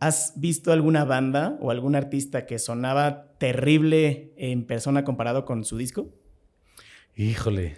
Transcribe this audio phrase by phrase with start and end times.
[0.00, 5.76] ¿Has visto alguna banda o algún artista que sonaba terrible en persona comparado con su
[5.76, 6.14] disco?
[7.16, 7.76] Híjole.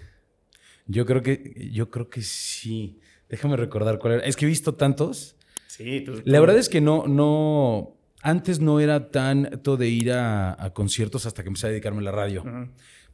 [0.86, 3.00] Yo creo que, yo creo que sí.
[3.28, 4.24] Déjame recordar cuál era.
[4.24, 5.36] Es que he visto tantos.
[5.68, 6.20] Sí, tú.
[6.24, 7.96] La verdad es que no, no.
[8.22, 12.12] Antes no era tanto de ir a, conciertos hasta que empecé a dedicarme a la
[12.12, 12.44] radio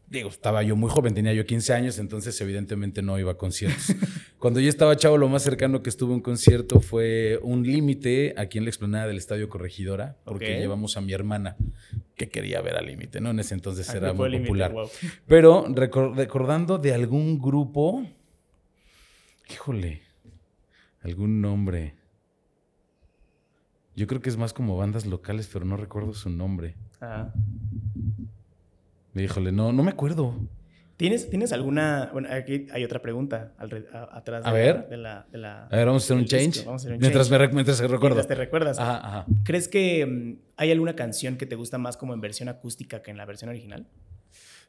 [0.09, 3.95] digo, estaba yo muy joven, tenía yo 15 años, entonces evidentemente no iba a conciertos.
[4.39, 8.35] Cuando yo estaba chavo, lo más cercano que estuve a un concierto fue un límite
[8.37, 11.57] aquí en la explanada del Estadio Corregidora, porque llevamos a mi hermana
[12.15, 13.31] que quería ver al límite, ¿no?
[13.31, 14.75] En ese entonces era muy popular.
[15.27, 18.07] Pero recordando de algún grupo,
[19.51, 20.03] híjole,
[21.03, 21.95] algún nombre.
[23.97, 26.75] Yo creo que es más como bandas locales, pero no recuerdo su nombre.
[27.01, 27.33] Ah.
[29.17, 30.35] Híjole, no, no me acuerdo.
[30.97, 32.09] ¿Tienes, ¿Tienes alguna...?
[32.13, 34.87] Bueno, aquí hay otra pregunta atrás de, a ver.
[34.91, 36.65] La, de, la, A ver, vamos a hacer un change.
[36.65, 37.49] Vamos a hacer un mientras, change.
[37.49, 38.17] Me, mientras recuerdo.
[38.17, 38.79] Mientras te recuerdas.
[38.79, 39.27] Ajá, ajá.
[39.45, 43.11] ¿Crees que mm, hay alguna canción que te gusta más como en versión acústica que
[43.11, 43.87] en la versión original?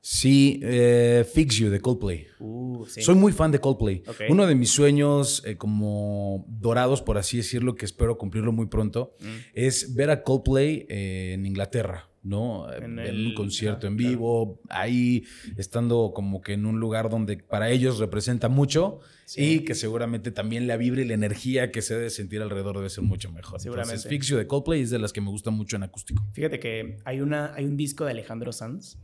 [0.01, 2.27] Sí, eh, Fix You de Coldplay.
[2.39, 3.01] Uh, sí.
[3.01, 4.03] Soy muy fan de Coldplay.
[4.29, 9.15] Uno de mis sueños eh, como dorados, por así decirlo, que espero cumplirlo muy pronto,
[9.19, 9.25] mm.
[9.53, 12.09] es ver a Coldplay eh, en Inglaterra.
[12.23, 12.71] ¿No?
[12.73, 15.25] En, un concierto en vivo, ahí
[15.57, 18.99] estando como que en un lugar donde para ellos representa mucho
[19.35, 22.89] y que seguramente también la vibra y la energía que se debe sentir alrededor debe
[22.89, 23.59] ser mucho mejor.
[23.59, 23.95] Seguramente.
[23.95, 26.23] Entonces, Fixio de Coldplay es de las que me gusta mucho en acústico.
[26.33, 28.97] Fíjate que hay, una, hay un disco de Alejandro Sanz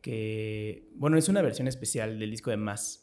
[0.00, 2.98] que, bueno, es una versión especial del disco de Más.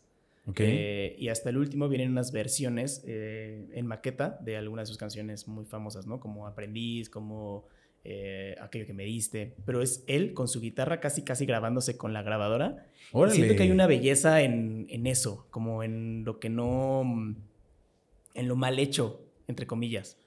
[0.55, 4.97] Eh, y hasta el último vienen unas versiones eh, en maqueta de algunas de sus
[4.97, 6.19] canciones muy famosas, ¿no?
[6.19, 7.67] Como Aprendiz, como
[8.03, 12.13] eh, aquello que me diste, pero es él con su guitarra casi casi grabándose con
[12.13, 12.87] la grabadora.
[13.29, 17.03] siento que hay una belleza en, en, eso, como en lo que no,
[18.33, 20.17] en lo mal hecho, entre comillas.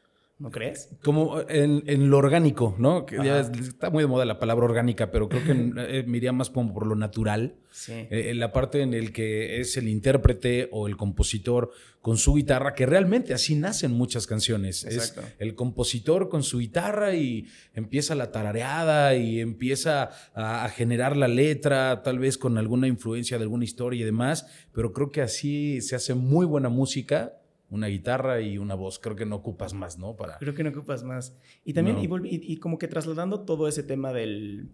[0.43, 0.89] ¿No crees?
[1.05, 3.07] Como en, lo orgánico, ¿no?
[3.07, 5.53] Que ya está muy de moda la palabra orgánica, pero creo que
[5.89, 7.55] eh, me iría más como por lo natural.
[7.71, 7.93] Sí.
[7.93, 11.71] Eh, en la parte en el que es el intérprete o el compositor
[12.01, 14.85] con su guitarra, que realmente así nacen muchas canciones.
[14.85, 15.21] Exacto.
[15.21, 21.17] Es el compositor con su guitarra y empieza la tarareada y empieza a, a generar
[21.17, 25.23] la letra, tal vez con alguna influencia de alguna historia y demás, pero creo que
[25.23, 27.39] así se hace muy buena música
[27.73, 28.99] una guitarra y una voz.
[28.99, 30.15] Creo que no ocupas más, ¿no?
[30.15, 30.37] Para...
[30.37, 31.35] Creo que no ocupas más.
[31.65, 34.69] Y también, y, como que trasladando todo ese tema del,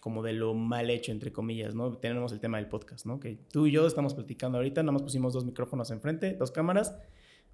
[0.00, 1.96] como de lo mal hecho, entre comillas, ¿no?
[1.96, 3.18] Tenemos el tema del podcast, ¿no?
[3.18, 6.94] Que tú y yo estamos platicando ahorita, nada más pusimos dos micrófonos enfrente, dos cámaras,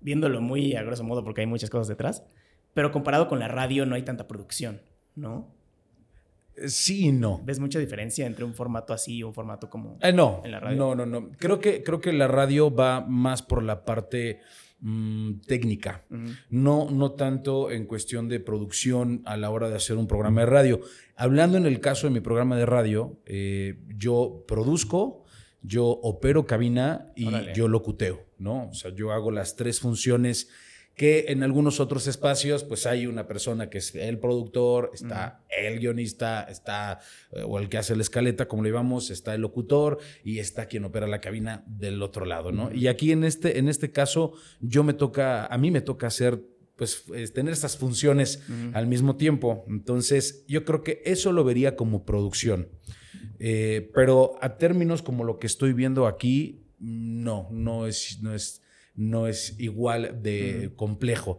[0.01, 2.25] viéndolo muy a grosso modo porque hay muchas cosas detrás,
[2.75, 4.83] pero comparado con la radio no hay tanta producción,
[5.15, 5.55] ¿no?
[6.67, 7.41] Sí y no.
[7.45, 10.59] ¿Ves mucha diferencia entre un formato así y un formato como eh, no, en la
[10.59, 10.77] radio?
[10.77, 11.31] No, no, no.
[11.39, 14.41] Creo que, creo que la radio va más por la parte
[14.81, 16.05] Mm, técnica,
[16.51, 20.47] no, no tanto en cuestión de producción a la hora de hacer un programa de
[20.47, 20.81] radio.
[21.17, 25.25] Hablando en el caso de mi programa de radio, eh, yo produzco,
[25.63, 28.69] yo opero cabina y yo locuteo, ¿no?
[28.69, 30.49] O sea, yo hago las tres funciones
[30.99, 35.79] que en algunos otros espacios pues hay una persona que es el productor, está el
[35.79, 36.99] guionista, está
[37.31, 40.67] eh, o el que hace la escaleta, como le llamamos, está el locutor y está
[40.67, 42.75] quien opera la cabina del otro lado, ¿no?
[42.75, 46.43] Y aquí en este, en este caso yo me toca, a mí me toca hacer
[46.75, 48.41] pues tener estas funciones
[48.73, 49.65] al mismo tiempo.
[49.69, 52.69] Entonces, yo creo que eso lo vería como producción.
[53.41, 58.63] Eh, pero a términos como lo que estoy viendo aquí, no, no es, no es,
[58.99, 61.39] no es igual de complejo.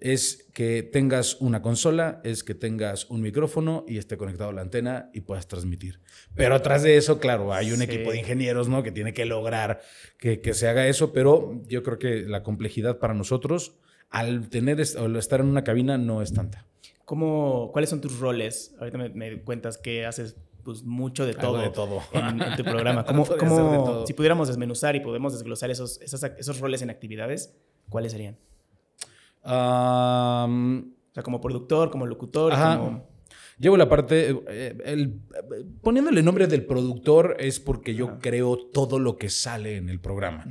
[0.00, 4.60] Es que tengas una consola, es que tengas un micrófono y esté conectado a la
[4.60, 6.00] antena y puedas transmitir.
[6.34, 8.82] Pero atrás de eso, claro, hay un equipo de ingenieros ¿no?
[8.82, 9.80] que tiene que lograr
[10.18, 13.78] que, se haga eso, pero yo creo que la complejidad para nosotros
[14.10, 16.66] al, tener, al estar en una cabina no es tanta.
[17.04, 18.74] ¿Cómo, ¿Cuáles son tus roles?
[18.78, 20.36] Ahorita me, me cuentas que haces
[20.68, 22.02] pues mucho de todo, de todo.
[22.12, 23.02] En, tu programa.
[23.38, 27.56] ¿Cómo, si pudiéramos desmenuzar y podemos desglosar esos, esos, roles en actividades,
[27.88, 28.36] ¿cuáles serían?
[29.44, 29.48] o
[31.14, 32.52] sea, como productor, como locutor,
[33.58, 35.22] Llevo la parte, eh, el,
[35.80, 40.44] poniéndole nombre del productor es porque yo creo todo lo que sale en el programa.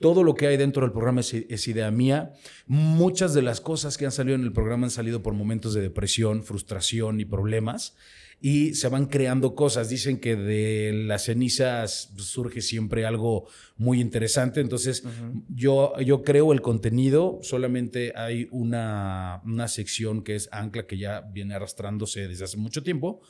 [0.00, 2.34] Todo lo que hay dentro del programa es, es, idea mía.
[2.66, 5.80] Muchas de las cosas que han salido en el programa han salido por momentos de
[5.80, 7.96] depresión, frustración y problemas
[8.40, 9.88] y se van creando cosas.
[9.88, 13.46] Dicen que de las cenizas surge siempre algo
[13.76, 14.60] muy interesante.
[14.60, 15.04] Entonces,
[15.48, 21.20] yo, yo creo el contenido, solamente hay una, una sección que es Ancla, que ya
[21.20, 23.20] viene arrastrándose desde hace mucho tiempo,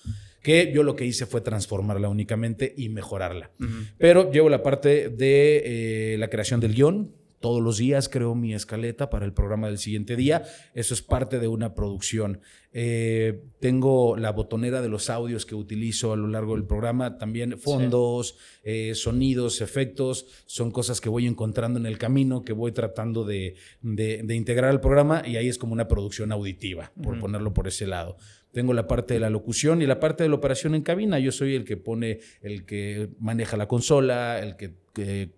[0.42, 3.50] que yo lo que hice fue transformarla únicamente y mejorarla.
[3.98, 8.54] Pero llevo la parte de eh, la creación del guion, todos los días creo mi
[8.54, 10.44] escaleta para el programa del siguiente día.
[10.74, 12.40] Eso es parte de una producción.
[12.72, 17.58] Eh, tengo la botonera de los audios que utilizo a lo largo del programa, también
[17.58, 23.24] fondos, eh, sonidos, efectos, son cosas que voy encontrando en el camino, que voy tratando
[23.24, 27.86] de, integrar al programa y ahí es como una producción auditiva, por ponerlo por ese
[27.86, 28.18] lado.
[28.52, 31.18] Tengo la parte de la locución y la parte de la operación en cabina.
[31.18, 34.74] Yo soy el que pone, el que maneja la consola, el que,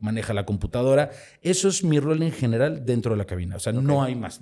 [0.00, 1.10] maneja la computadora.
[1.42, 3.56] Eso es mi rol en general dentro de la cabina.
[3.56, 4.40] O sea, no hay más.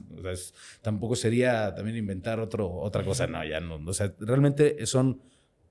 [0.82, 3.26] tampoco sería también inventar otro, otra cosa.
[3.26, 3.80] No, ya no.
[3.84, 5.20] O sea, realmente son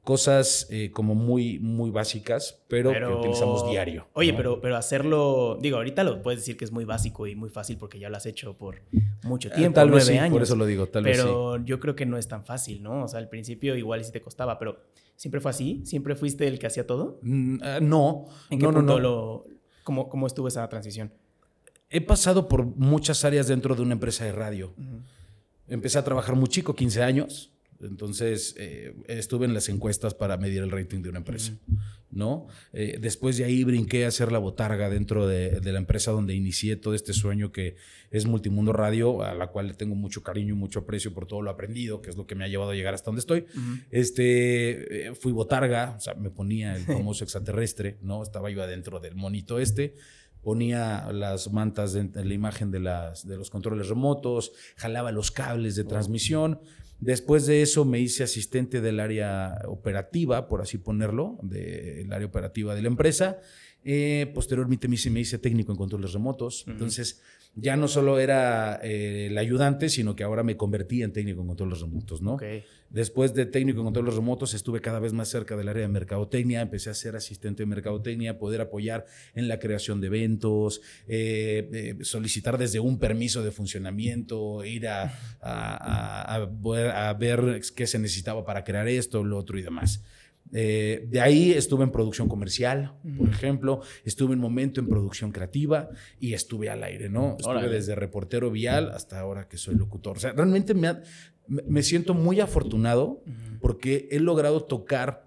[0.05, 4.07] cosas eh, como muy, muy básicas, pero, que utilizamos diario.
[4.13, 7.49] Oye, pero, pero hacerlo, digo, ahorita lo puedes decir que es muy básico y muy
[7.49, 8.83] fácil porque ya lo has hecho por
[9.23, 11.23] mucho eh, tiempo, tal vez sí, Por eso lo digo, tal vez sí.
[11.23, 13.03] Pero yo creo que no es tan fácil, ¿no?
[13.03, 14.77] O sea, al principio igual sí te costaba, pero
[15.15, 15.81] ¿siempre fue así?
[15.85, 17.19] ¿Siempre fuiste el que hacía todo?
[17.21, 18.25] Mm, ah, no.
[18.49, 19.43] ¿En qué punto Lo,
[19.83, 21.11] cómo, cómo, estuvo esa transición?
[21.89, 24.73] He pasado por muchas áreas dentro de una empresa de radio.
[25.67, 27.54] Empecé a trabajar muy chico, 15 años
[27.85, 31.53] entonces, eh, estuve en las encuestas para medir el rating de una empresa,
[32.11, 32.47] ¿no?
[32.73, 36.75] Eh, después de ahí brinqué a hacer la botarga dentro de, la empresa donde inicié
[36.75, 37.75] todo este sueño que
[38.11, 41.41] es Multimundo Radio, a la cual le tengo mucho cariño y mucho aprecio por todo
[41.41, 43.45] lo aprendido, que es lo que me ha llevado a llegar hasta donde estoy.
[43.91, 48.23] Este, eh, fui botarga, o sea, me ponía el famoso extraterrestre, ¿no?
[48.23, 49.95] Estaba yo adentro del monito este
[50.45, 55.75] ponía las mantas en, la imagen de, las, de los controles remotos, jalaba los cables
[55.75, 56.59] de transmisión,
[56.99, 62.73] Después de eso me hice asistente del área operativa, por así ponerlo, del área operativa
[62.73, 63.39] de la empresa.
[63.83, 66.65] Eh, posteriormente me hice, me hice, técnico en controles remotos.
[66.67, 67.21] Entonces,
[67.55, 71.47] ya no solo era eh, el ayudante, sino que ahora me convertí en técnico en
[71.47, 72.37] controles remotos, ¿no?
[72.89, 76.61] Después de técnico en controles remotos, estuve cada vez más cerca del área de mercadotecnia,
[76.61, 82.57] empecé a ser asistente de mercadotecnia, poder apoyar en la creación de eventos, eh, solicitar
[82.57, 88.87] desde un permiso de funcionamiento, ir a, a, a, ver qué se necesitaba para crear
[88.87, 90.03] esto, lo otro y demás.
[90.53, 95.89] Eh, de ahí estuve en producción comercial, por ejemplo, estuve un momento en producción creativa
[96.19, 97.35] y estuve al aire, ¿no?
[97.39, 100.17] Estuve desde reportero vial hasta ahora que soy locutor.
[100.17, 101.01] O sea, realmente me,
[101.47, 103.23] me siento muy afortunado
[103.59, 105.25] porque he logrado tocar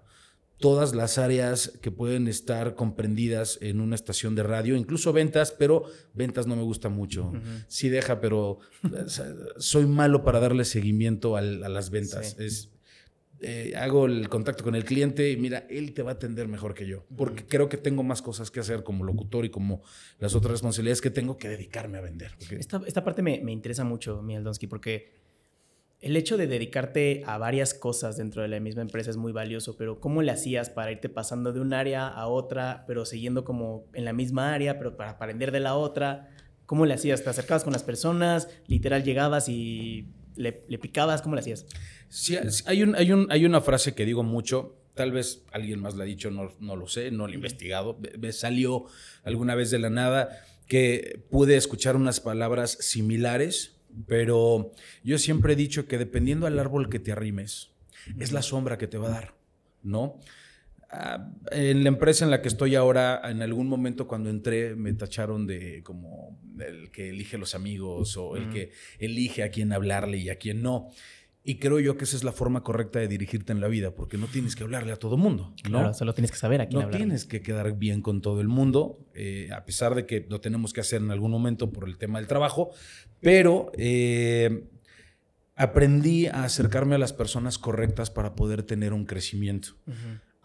[0.59, 5.85] todas las áreas que pueden estar comprendidas en una estación de radio, incluso ventas, pero
[6.13, 7.31] ventas no me gusta mucho.
[7.67, 8.59] Sí deja, pero
[9.57, 12.35] soy malo para darle seguimiento a, las ventas.
[12.39, 12.69] Es,
[13.41, 16.73] eh, hago el contacto con el cliente y mira, él te va a atender mejor
[16.73, 19.81] que yo, porque creo que tengo más cosas que hacer como locutor y como
[20.19, 22.35] las otras responsabilidades que tengo que dedicarme a vender.
[22.51, 25.13] Esta, esta, parte me, me, interesa mucho, Miguel Donsky, porque
[26.01, 29.77] el hecho de dedicarte a varias cosas dentro de la misma empresa es muy valioso,
[29.77, 33.85] pero ¿cómo le hacías para irte pasando de un área a otra, pero siguiendo como
[33.93, 36.29] en la misma área, pero para aprender de la otra?
[36.65, 37.23] ¿Cómo le hacías?
[37.23, 38.49] ¿Te acercabas con las personas?
[38.67, 41.21] ¿Literal llegabas y le, le picabas?
[41.21, 41.65] ¿Cómo le hacías?
[42.09, 45.95] Sí, hay, un, hay, un, hay una frase que digo mucho, tal vez alguien más
[45.95, 48.85] la ha dicho, no, no lo sé, no lo he investigado, me salió
[49.23, 53.75] alguna vez de la nada que pude escuchar unas palabras similares,
[54.07, 54.71] pero
[55.03, 57.69] yo siempre he dicho que dependiendo al árbol que te arrimes,
[58.19, 59.35] es la sombra que te va a dar,
[59.83, 60.19] ¿no?
[60.91, 64.91] Ah, en la empresa en la que estoy ahora, en algún momento cuando entré me
[64.93, 70.17] tacharon de como el que elige los amigos o el que elige a quién hablarle
[70.17, 70.89] y a quién no.
[71.49, 74.19] Y creo yo que esa es la forma correcta de dirigirte en la vida, porque
[74.19, 75.55] no tienes que hablarle a todo mundo.
[75.63, 75.79] ¿no?
[75.79, 78.47] Claro, solo tienes que saber a quién No tienes que quedar bien con todo el
[78.47, 81.97] mundo, eh, a pesar de que lo tenemos que hacer en algún momento por el
[81.97, 82.69] tema del trabajo,
[83.19, 84.67] pero eh,
[85.55, 89.69] aprendí a acercarme a las personas correctas para poder tener un crecimiento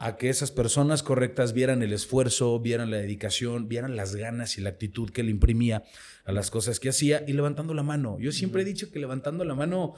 [0.05, 4.61] a que esas personas correctas vieran el esfuerzo, vieran la dedicación, vieran las ganas y
[4.61, 5.83] la actitud que le imprimía
[6.27, 8.19] a las cosas que hacía y levantando la mano.
[8.21, 9.95] Yo siempre he dicho que levantando la mano,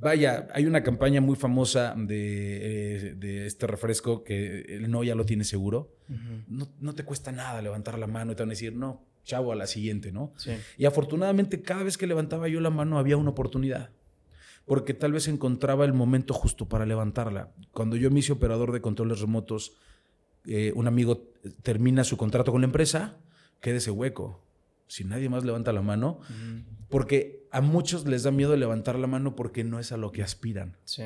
[0.00, 5.26] vaya, hay una campaña muy famosa de, eh, este refresco que el no ya lo
[5.26, 5.94] tiene seguro.
[6.48, 9.56] no, te cuesta nada levantar la mano y te van a decir, no, chavo, a
[9.56, 10.32] la siguiente, ¿no?
[10.78, 13.90] Y afortunadamente cada vez que levantaba yo la mano había una oportunidad
[14.66, 17.52] porque tal vez encontraba el momento justo para levantarla.
[17.72, 19.76] Cuando yo me hice operador de controles remotos,
[20.46, 23.18] eh, un amigo termina su contrato con la empresa,
[23.60, 24.44] queda ese hueco.
[24.86, 26.20] Si nadie más levanta la mano,
[26.88, 30.22] porque a muchos les da miedo levantar la mano porque no es a lo que
[30.22, 30.76] aspiran.
[30.84, 31.04] Sí.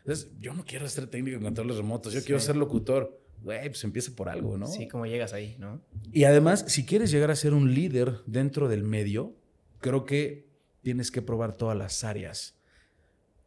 [0.00, 3.20] Entonces, yo no quiero ser técnico en controles remotos, yo quiero ser locutor.
[3.42, 4.66] Güey, pues empieza por algo, ¿no?
[4.66, 5.82] Sí, como llegas ahí, ¿no?
[6.12, 9.36] Y además, si quieres llegar a ser un líder dentro del medio,
[9.80, 10.48] creo que
[10.82, 12.55] tienes que probar todas las áreas.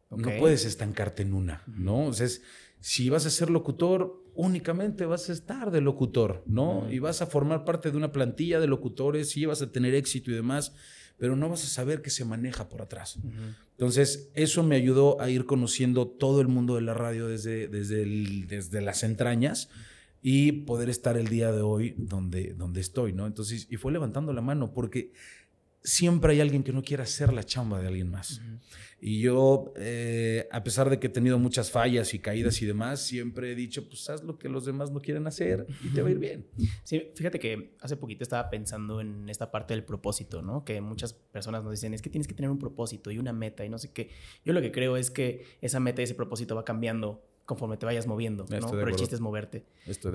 [0.09, 2.05] No puedes estancarte en una, ¿no?
[2.05, 2.27] O sea,
[2.79, 6.89] si vas a ser locutor, únicamente vas a estar de locutor, ¿no?
[6.91, 10.31] Y vas a formar parte de una plantilla de locutores y vas a tener éxito
[10.31, 10.73] y demás,
[11.17, 13.19] pero no vas a saber qué se maneja por atrás.
[13.71, 18.05] Entonces, eso me ayudó a ir conociendo todo el mundo de la radio desde, desde,
[18.47, 19.69] desde las entrañas
[20.21, 23.27] y poder estar el día de hoy donde, donde estoy, ¿no?
[23.27, 25.11] Entonces, y fue levantando la mano porque
[25.83, 28.41] siempre hay alguien que no quiere hacer la chamba de alguien más.
[29.01, 33.01] Y yo, eh, a pesar de que he tenido muchas fallas y caídas y demás,
[33.01, 36.09] siempre he dicho, pues haz lo que los demás no quieren hacer y te va
[36.09, 36.47] a ir bien.
[36.83, 40.65] Sí, fíjate que hace poquito estaba pensando en esta parte del propósito, ¿no?
[40.65, 43.63] Que muchas personas nos dicen, es que tienes que tener un propósito y una meta
[43.63, 44.09] y no sé qué.
[44.43, 47.85] Yo lo que creo es que esa meta y ese propósito va cambiando conforme te
[47.87, 48.69] vayas moviendo, ¿no?
[48.69, 49.65] Pero el chiste es moverte.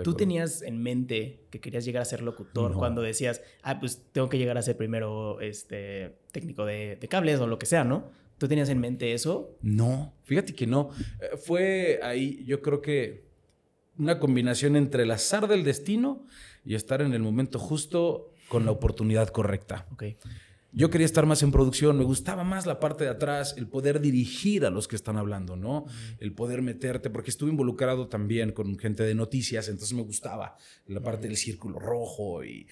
[0.05, 4.29] Tú tenías en mente que querías llegar a ser locutor cuando decías, ah, pues tengo
[4.29, 8.05] que llegar a ser primero este, técnico de, de cables o lo que sea, ¿no?
[8.39, 9.59] ¿Tú tenías en mente eso?
[9.63, 10.91] No, fíjate que no.
[11.21, 13.25] Eh, fue ahí, yo creo que
[13.99, 16.25] una combinación entre el azar del destino
[16.65, 19.89] y estar en el momento justo con la oportunidad correcta.
[19.95, 20.17] Okay.
[20.75, 24.01] Yo quería estar más en producción, me gustaba más la parte de atrás, el poder
[24.01, 25.87] dirigir a los que están hablando, ¿no?
[26.19, 31.01] El poder meterte, porque estuve involucrado también con gente de noticias, entonces me gustaba la
[31.01, 32.67] parte del círculo rojo y,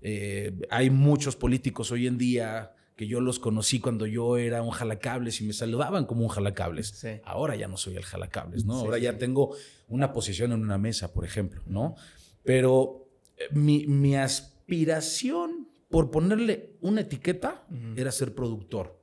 [0.00, 4.70] eh, hay muchos políticos hoy en día que yo los conocí cuando yo era un
[4.70, 7.06] jalacables y me saludaban como un jalacables.
[7.24, 8.74] Ahora ya no soy el jalacables, ¿no?
[8.74, 9.54] Ahora ya tengo
[9.86, 11.94] una posición en una mesa, por ejemplo, ¿no?
[12.42, 17.64] Pero eh, mi, aspiración por ponerle una etiqueta
[17.96, 18.98] era ser productor.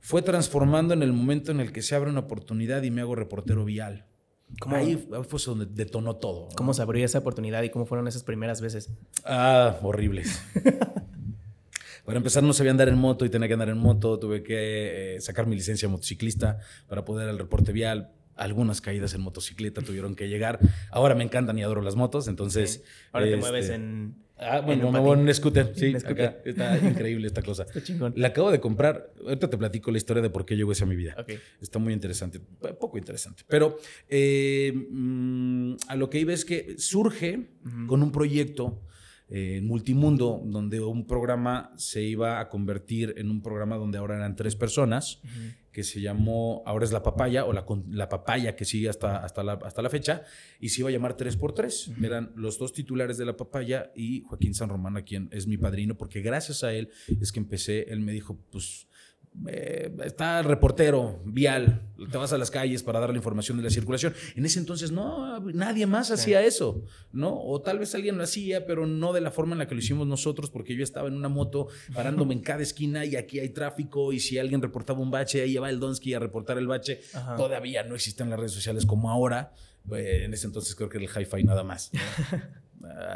[0.00, 3.14] Fue transformando en el momento en el que se abre una oportunidad y me hago
[3.14, 4.06] reportero vial.
[4.68, 4.96] Ahí
[5.28, 6.48] fue donde detonó todo.
[6.56, 8.90] ¿Cómo se abrió esa oportunidad y cómo fueron esas primeras veces?
[9.24, 10.42] Ah, horribles.
[12.04, 14.20] Para empezar, no sabía andar en moto y tenía que andar en moto.
[14.20, 18.12] Tuve que eh, sacar mi licencia de motociclista para poder al reporte vial.
[18.36, 20.60] Algunas caídas en motocicleta tuvieron que llegar.
[20.92, 22.84] Ahora me encantan y adoro las motos, entonces...
[23.10, 24.14] Ahora te mueves este, en...
[24.38, 25.72] Ah, bueno, me muevo en un scooter.
[25.74, 27.62] Sí, Acá, está increíble esta cosa.
[27.68, 28.12] Está chingón.
[28.16, 29.12] La acabo de comprar.
[29.24, 31.16] Ahorita te platico la historia de por qué llegó esa a mi vida.
[31.60, 32.40] Está muy interesante.
[32.78, 33.44] Poco interesante.
[33.48, 33.78] Pero
[34.08, 37.48] eh, mm, a lo que iba es que surge
[37.86, 38.82] con un proyecto
[39.28, 44.36] en Multimundo, donde un programa se iba a convertir en un programa donde ahora eran
[44.36, 45.20] tres personas,
[45.76, 49.44] que se llamó, ahora es La Papaya, o la, la Papaya que sigue hasta, hasta,
[49.44, 50.22] la, hasta la fecha,
[50.58, 52.02] y se iba a llamar 3x3.
[52.02, 55.58] Eran los dos titulares de La Papaya y Joaquín San Román, a quien es mi
[55.58, 56.88] padrino, porque gracias a él
[57.20, 58.88] es que empecé, él me dijo, pues
[59.48, 63.64] eh, está el reportero vial, te vas a las calles para dar la información de
[63.64, 64.14] la circulación.
[64.34, 67.38] En ese entonces no, nadie más hacía eso, ¿no?
[67.42, 69.80] O tal vez alguien lo hacía, pero no de la forma en la que lo
[69.80, 73.50] hicimos nosotros, porque yo estaba en una moto parándome en cada esquina y aquí hay
[73.50, 77.00] tráfico y si alguien reportaba un bache, ahí va el Donsky a reportar el bache.
[77.36, 79.52] Todavía no existen las redes sociales como ahora.
[79.92, 81.90] Eh, en ese entonces creo que era el hi-fi nada más.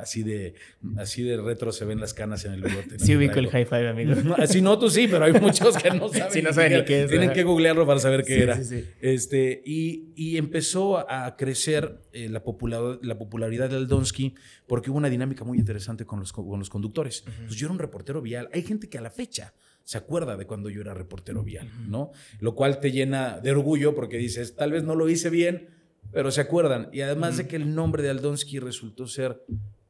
[0.01, 0.55] Así de,
[0.97, 2.99] así de retro se ven las canas en el bigote.
[2.99, 4.13] Sí, ubico el high five, amigo.
[4.39, 6.45] así no, tú sí, pero hay muchos que no saben.
[6.45, 7.11] no saben ni qué es.
[7.11, 8.59] Tienen que googlearlo para saber qué era.
[9.01, 14.35] Este, y, y, empezó a crecer eh, la, popular, la popularidad del Donsky
[14.67, 17.25] porque hubo una dinámica muy interesante con los, con los conductores.
[17.47, 18.49] Pues yo era un reportero vial.
[18.53, 22.13] Hay gente que a la fecha se acuerda de cuando yo era reportero vial, ¿no?
[22.39, 25.69] Lo cual te llena de orgullo porque dices, tal vez no lo hice bien,
[26.13, 26.89] pero se acuerdan.
[26.93, 29.45] Y además de que el nombre de Aldonsky resultó ser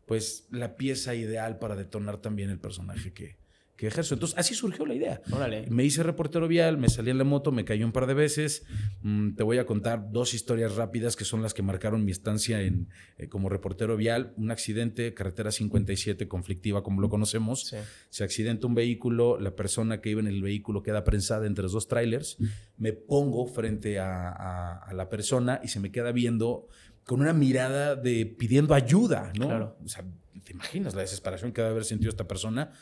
[0.06, 3.36] pues la pieza ideal para detonar también el personaje que,
[3.80, 4.12] que ejerzo.
[4.12, 5.22] Entonces, así surgió la idea.
[5.70, 8.66] Me hice reportero vial, me salí en la moto, me caí un par de veces.
[9.00, 12.60] Mm, te voy a contar dos historias rápidas que son las que marcaron mi estancia
[12.60, 14.34] en, eh, como reportero vial.
[14.36, 17.74] Un accidente, carretera 57, conflictiva como lo conocemos.
[18.10, 21.72] Se accidenta un vehículo, la persona que iba en el vehículo queda prensada entre los
[21.72, 22.36] dos trailers.
[22.76, 26.68] Me pongo frente a, la persona y se me queda viendo
[27.04, 29.46] con una mirada de pidiendo ayuda, ¿no?
[29.46, 29.78] Claro.
[29.82, 30.04] O sea,
[30.44, 32.72] ¿te imaginas la desesperación que debe haber sentido esta persona?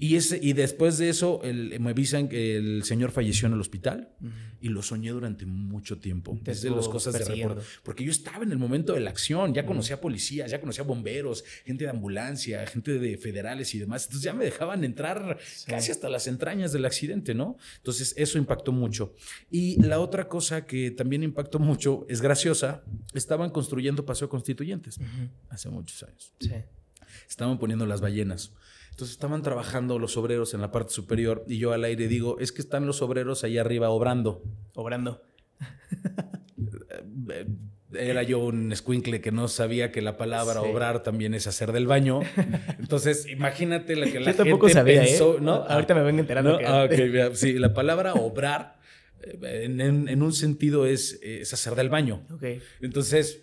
[0.00, 4.14] Y, ese, y después de eso me avisan que el señor falleció en el hospital
[4.60, 6.38] y lo soñé durante mucho tiempo.
[6.40, 7.62] Desde las cosas de recuerdo.
[7.82, 11.44] Porque yo estaba en el momento de la acción, ya conocía policías, ya conocía bomberos,
[11.64, 14.04] gente de ambulancia, gente de federales y demás.
[14.04, 15.36] Entonces ya me dejaban entrar
[15.66, 17.56] casi hasta las entrañas del accidente, ¿no?
[17.78, 19.16] Entonces eso impactó mucho.
[19.50, 25.00] Y la otra cosa que también impactó mucho, es graciosa, estaban construyendo Paseo Constituyentes
[25.48, 26.32] hace muchos años.
[26.38, 26.52] Sí.
[27.28, 28.52] Estaban poniendo las ballenas.
[28.98, 32.50] Entonces estaban trabajando los obreros en la parte superior y yo al aire digo, es
[32.50, 34.42] que están los obreros ahí arriba obrando.
[34.74, 35.22] Obrando.
[37.30, 37.46] Eh,
[37.92, 41.86] era yo un escuincle que no sabía que la palabra obrar también es hacer del
[41.86, 42.22] baño.
[42.80, 45.06] Entonces, imagínate la que la yo gente sabía, ¿eh?
[45.06, 45.54] pensó, ¿no?
[45.54, 46.58] Ahorita me vengo enterando.
[46.66, 46.88] Ah,
[47.34, 48.80] sí, la palabra obrar
[49.20, 52.26] eh, en, un sentido es, es, hacer del baño.
[52.32, 52.60] Okay.
[52.80, 53.42] Entonces,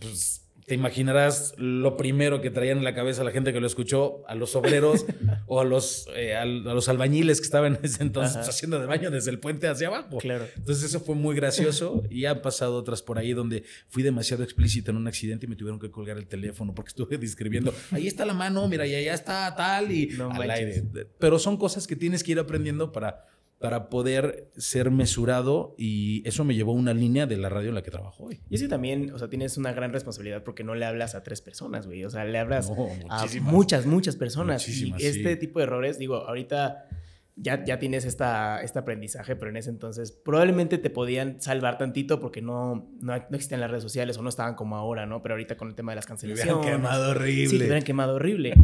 [0.00, 4.22] pues te imaginarás lo primero que traían en la cabeza la gente que lo escuchó,
[4.26, 5.04] a los obreros
[5.46, 9.10] o a los, eh, a, los albañiles que estaban en ese entonces haciendo de baño
[9.10, 10.18] desde el puente hacia abajo.
[10.18, 10.46] Claro.
[10.56, 14.90] Entonces eso fue muy gracioso y han pasado otras por ahí donde fui demasiado explícito
[14.90, 18.24] en un accidente y me tuvieron que colgar el teléfono porque estuve describiendo, ahí está
[18.24, 20.84] la mano, mira, y allá está tal y al aire.
[21.18, 26.44] Pero son cosas que tienes que ir aprendiendo para para poder ser mesurado y eso
[26.44, 28.40] me llevó a una línea de la radio en la que trabajo hoy.
[28.50, 31.22] Y es que también, o sea, tienes una gran responsabilidad porque no le hablas a
[31.22, 32.70] tres personas, güey, o sea, le hablas
[33.08, 34.68] a muchas, muchas personas.
[34.68, 36.88] Y este tipo de errores, digo, ahorita
[37.36, 42.20] ya, ya tienes esta, este aprendizaje, pero en ese entonces probablemente te podían salvar tantito
[42.20, 45.20] porque no, no, existían las redes sociales o no estaban como ahora, ¿no?
[45.22, 46.54] Pero ahorita con el tema de las cancelaciones.
[46.54, 47.46] Me hubieran quemado horrible.
[47.46, 48.54] Sí, te hubieran quemado horrible.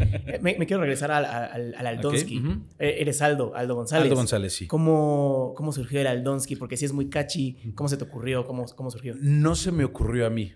[0.41, 2.43] me, quiero regresar al, al, al Aldonsky.
[2.79, 4.05] E, eres Aldo, Aldo González.
[4.05, 4.67] Aldo González, sí.
[4.69, 6.57] ¿Cómo, cómo surgió el Aldonsky?
[6.57, 7.73] Porque si es muy catchy.
[7.75, 8.47] ¿Cómo se te ocurrió?
[8.47, 9.15] ¿Cómo, ¿Cómo surgió?
[9.21, 10.55] No se me ocurrió a mí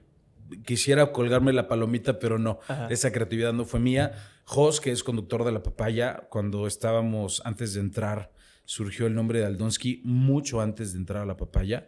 [0.65, 2.59] quisiera colgarme la palomita, pero no.
[2.91, 4.13] Esa creatividad no fue mía.
[4.45, 8.33] Jos, que es conductor de La Papaya, cuando estábamos antes de entrar,
[8.65, 11.87] surgió el nombre de Aldonsky mucho antes de entrar a La Papaya,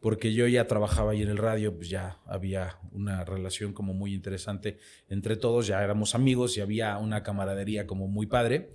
[0.00, 4.14] porque yo ya trabajaba ahí en el radio, pues ya había una relación como muy
[4.14, 4.78] interesante
[5.08, 8.70] entre todos, ya éramos amigos y había una camaradería como muy padre.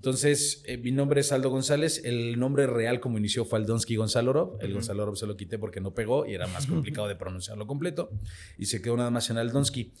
[0.00, 2.00] Entonces, eh, mi nombre es Aldo González.
[2.06, 4.56] El nombre real como inició fue Aldonsky Gonzalorov.
[4.62, 8.10] El Gonzalorov se lo quité porque no pegó y era más complicado de pronunciarlo completo.
[8.56, 9.92] Y se quedó nada más en Aldonsky.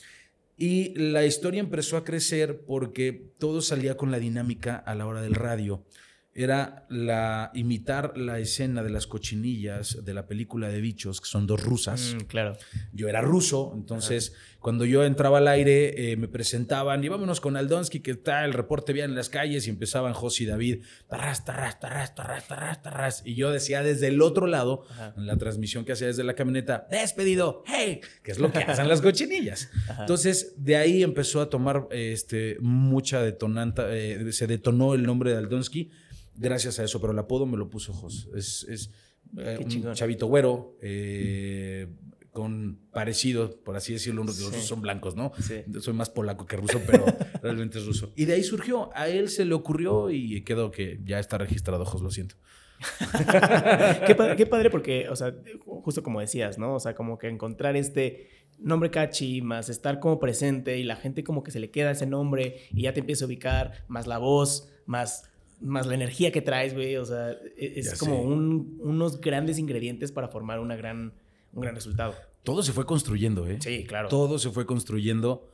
[0.56, 5.20] Y la historia empezó a crecer porque todo salía con la dinámica a la hora
[5.20, 5.84] del radio
[6.32, 11.46] era la, imitar la escena de las cochinillas de la película de bichos, que son
[11.46, 12.14] dos rusas.
[12.14, 12.56] Mm, claro.
[12.92, 17.56] Yo era ruso, entonces cuando yo entraba al aire eh, me presentaban y vámonos con
[17.56, 21.44] Aldonsky, que está el reporte bien en las calles y empezaban José y David, tarras,
[21.44, 23.22] tarras, tarras, tarras, tarras, tarras.
[23.24, 24.84] Y yo decía desde el otro lado,
[25.16, 28.86] en la transmisión que hacía desde la camioneta, despedido, hey, que es lo que hacen
[28.86, 29.68] las cochinillas.
[29.98, 35.38] Entonces de ahí empezó a tomar este, mucha detonanta, eh, se detonó el nombre de
[35.38, 35.90] Aldonsky
[36.40, 38.28] gracias a eso, pero el apodo me lo puso Jos.
[38.34, 38.90] Es, es
[39.36, 41.86] eh, un chavito güero, eh,
[42.32, 45.32] con parecido, por así decirlo, los rusos son blancos, ¿no?
[45.80, 47.04] Soy más polaco que ruso, pero
[47.42, 48.12] realmente es ruso.
[48.16, 51.84] Y de ahí surgió, a él se le ocurrió y quedó que ya está registrado
[51.84, 52.36] Jos, lo siento.
[54.06, 55.34] qué, padre, qué, padre, porque, o sea,
[55.66, 56.76] justo como decías, ¿no?
[56.76, 61.24] O sea, como que encontrar este nombre catchy, más estar como presente y la gente
[61.24, 64.18] como que se le queda ese nombre y ya te empieza a ubicar, más la
[64.18, 65.29] voz, más
[65.60, 66.96] más la energía que traes, güey.
[66.96, 71.14] O sea, e-, es como unos grandes ingredientes para formar una gran,
[71.52, 72.14] un gran resultado.
[72.42, 73.58] Todo se fue construyendo, ¿eh?
[73.60, 74.08] Sí, claro.
[74.08, 75.50] Todo se fue construyendo.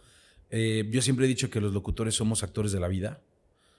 [0.51, 3.23] Eh, yo siempre he dicho que los locutores somos actores de la vida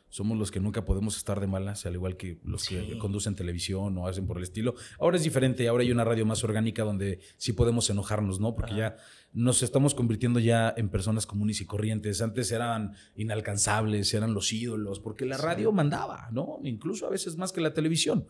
[0.10, 3.98] somos los que nunca podemos estar de malas, al igual que los que conducen televisión
[3.98, 4.76] o hacen por el estilo.
[5.00, 8.56] Ahora es diferente, ahora hay una radio más orgánica donde sí podemos enojarnos, ¿no?
[8.56, 8.98] Porque ya
[9.34, 12.22] nos estamos convirtiendo ya en personas comunes y corrientes.
[12.22, 16.60] Antes eran inalcanzables, eran los ídolos, porque la radio mandaba, ¿no?
[16.64, 18.26] Incluso a veces más que la televisión.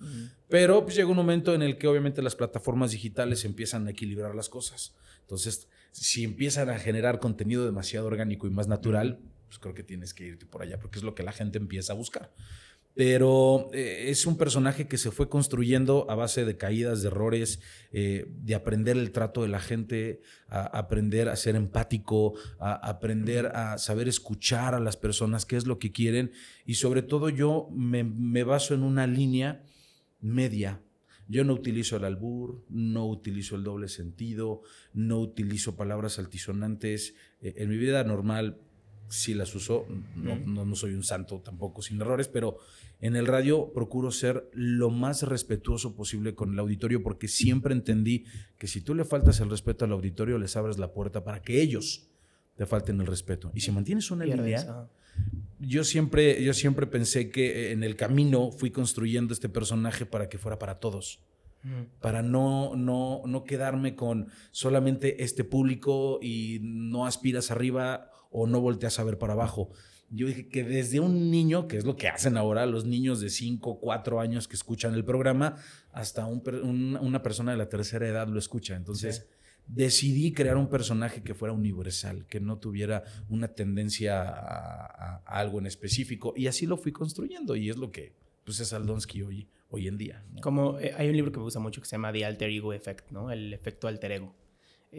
[0.49, 4.35] Pero pues llega un momento en el que obviamente las plataformas digitales empiezan a equilibrar
[4.35, 4.95] las cosas.
[5.21, 10.13] Entonces, si empiezan a generar contenido demasiado orgánico y más natural, pues creo que tienes
[10.13, 12.31] que irte por allá porque es lo que la gente empieza a buscar.
[12.97, 17.59] Pero eh, es un personaje que se fue construyendo a base de caídas, de errores,
[17.91, 23.51] eh, de aprender el trato de la gente, a aprender a ser empático, a aprender
[23.55, 26.31] a saber escuchar a las personas, qué es lo que quieren.
[26.65, 28.01] Y sobre todo yo me,
[28.43, 29.63] baso en una línea
[30.19, 30.81] media,
[31.27, 37.13] yo no utilizo el albur, no utilizo el doble sentido, no utilizo palabras altisonantes.
[37.41, 38.59] Eh, en mi vida normal
[39.09, 42.57] sí las uso, no, no, soy un santo tampoco sin errores, pero
[42.99, 48.25] en el radio procuro ser lo más respetuoso posible con el auditorio porque siempre entendí
[48.57, 51.61] que si tú le faltas el respeto al auditorio, les abres la puerta para que
[51.61, 52.07] ellos
[52.55, 53.51] te falten el respeto.
[53.53, 54.87] Y si mantienes una línea,
[55.59, 60.37] yo siempre, yo siempre pensé que en el camino fui construyendo este personaje para que
[60.37, 61.19] fuera para todos.
[61.99, 68.09] Para no, no, no quedarme con solamente este público y no aspiras arriba
[68.39, 69.71] o no volteas a ver para abajo.
[70.11, 73.31] Yo dije que desde un niño, que es lo que hacen ahora los niños de
[73.31, 75.55] 5, 4 años que escuchan el programa,
[75.91, 78.75] hasta una persona de la tercera edad lo escucha.
[78.75, 79.27] Entonces
[79.65, 85.65] decidí crear un personaje que fuera universal, que no tuviera una tendencia a, algo en
[85.65, 86.33] específico.
[86.37, 88.13] Y así lo fui construyendo y es lo que
[88.45, 90.23] pues, es Aldonsky hoy, hoy en día.
[90.41, 92.71] Como eh, hay un libro que me gusta mucho que se llama The Alter Ego
[92.71, 93.31] Effect, ¿no?
[93.31, 94.35] El efecto alter ego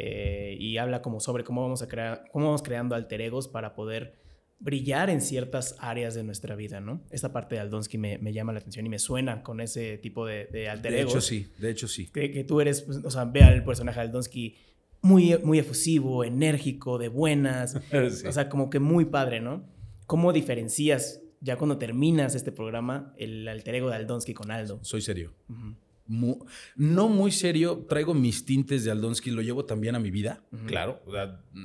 [0.01, 3.75] eh, y habla como sobre cómo vamos, a crear, cómo vamos creando alter egos para
[3.75, 4.15] poder
[4.61, 7.03] brillar en ciertas áreas de nuestra vida, ¿no?
[7.11, 10.25] Esta parte de Aldonsky me, me llama la atención y me suena con ese tipo
[10.25, 11.13] de, de alter egos.
[11.15, 12.07] De hecho, sí, de hecho, sí.
[12.13, 14.57] Que, que tú eres, pues, o sea, ve al personaje de Aldonsky
[15.03, 17.77] muy, muy efusivo, enérgico, de buenas.
[18.25, 19.69] O sea, como que muy padre, ¿no?
[20.07, 24.79] ¿Cómo diferencias ya cuando terminas este programa el alter ego de Aldonsky con Aldo?
[24.83, 25.35] Soy serio.
[26.09, 31.03] No muy serio, traigo mis tintes de Aldonsky, lo llevo también a mi vida, claro.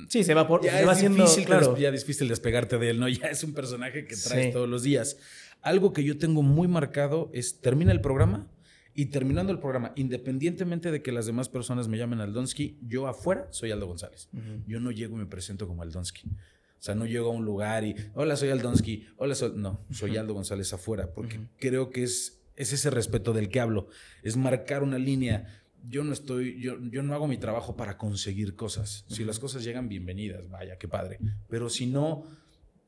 [0.08, 0.62] sí, se va por.
[0.62, 1.76] Ya se va haciendo, difícil, claro.
[1.76, 3.08] Ya es difícil despegarte de él, ¿no?
[3.14, 5.16] Ya es un personaje que traes todos los días.
[5.62, 8.48] Algo que yo tengo muy marcado es: termina el programa
[8.94, 13.48] y terminando el programa, independientemente de que las demás personas me llamen Aldonsky, yo afuera
[13.50, 14.28] soy Aldo González.
[14.66, 16.28] Yo no llego y me presento como Aldonsky.
[16.28, 19.52] O sea, no llego a un lugar y, hola, soy Aldonsky, hola, soy...
[19.56, 23.88] No, soy Aldo González afuera, porque creo que es, es ese respeto del que hablo,
[24.22, 25.62] es marcar una línea.
[25.86, 29.04] Yo no estoy, yo, yo no hago mi trabajo para conseguir cosas.
[29.08, 31.18] Si las cosas llegan, bienvenidas, vaya, qué padre.
[31.48, 32.24] Pero si no,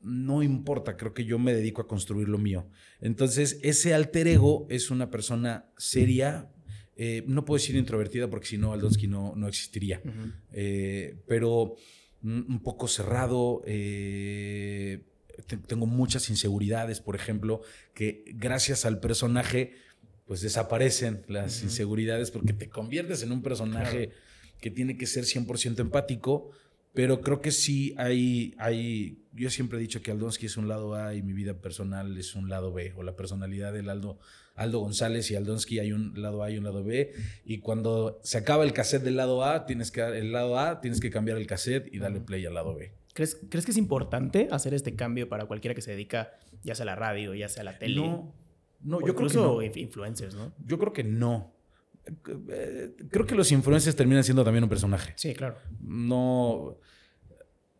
[0.01, 2.67] no importa, creo que yo me dedico a construir lo mío.
[2.99, 6.49] Entonces, ese alter ego es una persona seria,
[6.95, 10.01] eh, no puedo decir introvertida porque si no, Aldonsky no, no existiría,
[10.51, 11.75] eh, pero
[12.23, 13.61] un poco cerrado.
[13.65, 15.03] Eh,
[15.43, 17.61] tengo muchas inseguridades, por ejemplo,
[17.93, 19.73] que gracias al personaje,
[20.25, 24.11] pues desaparecen las inseguridades porque te conviertes en un personaje
[24.59, 26.51] que tiene que ser 100% empático,
[26.93, 30.95] pero creo que sí hay, hay, yo siempre he dicho que Aldonsky es un lado
[30.95, 34.17] A y mi vida personal es un lado B, o la personalidad del Aldo,
[34.55, 37.13] Aldo González y Aldonsky hay un lado A y un lado B,
[37.45, 40.99] y cuando se acaba el cassette del lado A, tienes que, el lado A, tienes
[40.99, 42.91] que cambiar el cassette y darle play al lado B.
[43.17, 46.83] ¿Crees, ¿Crees que es importante hacer este cambio para cualquiera que se dedica ya sea
[46.83, 47.95] a la radio, ya sea a la tele?
[47.95, 48.31] No,
[48.83, 49.59] no yo creo que no.
[49.63, 50.53] influencers, ¿no?
[50.63, 51.51] Yo creo que no.
[53.09, 55.13] Creo que los influencers terminan siendo también un personaje.
[55.15, 55.57] Sí, claro.
[55.81, 56.77] No.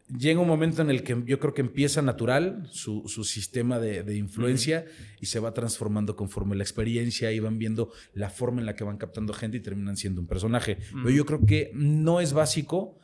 [0.07, 4.85] Llega un momento en el que yo creo que empieza natural su, sistema de, influencia
[5.21, 8.83] y se va transformando conforme la experiencia y van viendo la forma en la que
[8.83, 10.79] van captando gente y terminan siendo un personaje.
[10.93, 12.97] Pero yo creo que no es básico,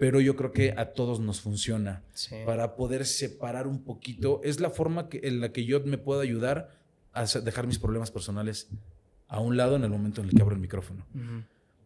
[0.00, 2.02] pero yo creo que a todos nos funciona
[2.46, 4.40] para poder separar un poquito.
[4.42, 6.70] Es la forma que, en la que yo me puedo ayudar
[7.12, 8.70] a dejar mis problemas personales
[9.28, 11.06] a un lado en el momento en el que abro el micrófono.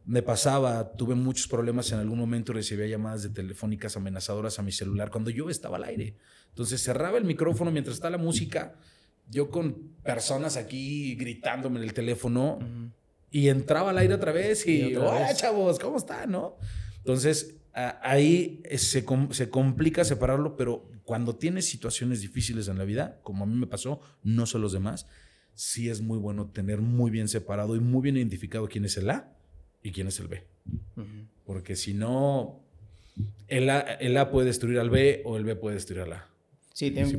[0.04, 4.70] Me pasaba, tuve muchos problemas en algún momento, recibía llamadas de telefónicas amenazadoras a mi
[4.70, 6.14] celular cuando yo estaba al aire.
[6.50, 8.76] Entonces cerraba el micrófono mientras está la música,
[9.28, 9.74] yo con
[10.04, 12.60] personas aquí gritándome en el teléfono
[13.32, 16.30] y entraba al aire otra vez y, hola chavos, ¿cómo están?
[16.30, 16.58] ¿No?
[16.98, 23.44] Entonces ahí se, se complica separarlo, pero cuando tienes situaciones difíciles en la vida, como
[23.44, 25.06] a mí me pasó, no son los demás,
[25.54, 29.10] sí es muy bueno tener muy bien separado y muy bien identificado quién es el
[29.10, 29.32] A
[29.82, 30.44] y quién es el B.
[31.44, 32.60] Porque si no,
[33.48, 36.28] el a, el a, puede destruir al B o el B puede destruir al A.
[36.74, 37.18] Sí, tienes, que,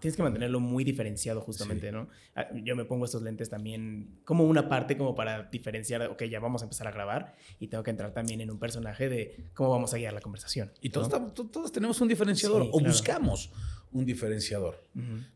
[0.00, 2.08] tienes que mantenerlo muy diferenciado justamente, ¿no?
[2.34, 6.40] Ah, yo me pongo estos lentes también como una parte como para diferenciar, ok, ya
[6.40, 9.70] vamos a empezar a grabar y tengo que entrar también en un personaje de cómo
[9.70, 10.72] vamos a guiar la conversación.
[10.80, 13.52] Y todos, todos tenemos un diferenciador o buscamos
[13.92, 14.82] un diferenciador.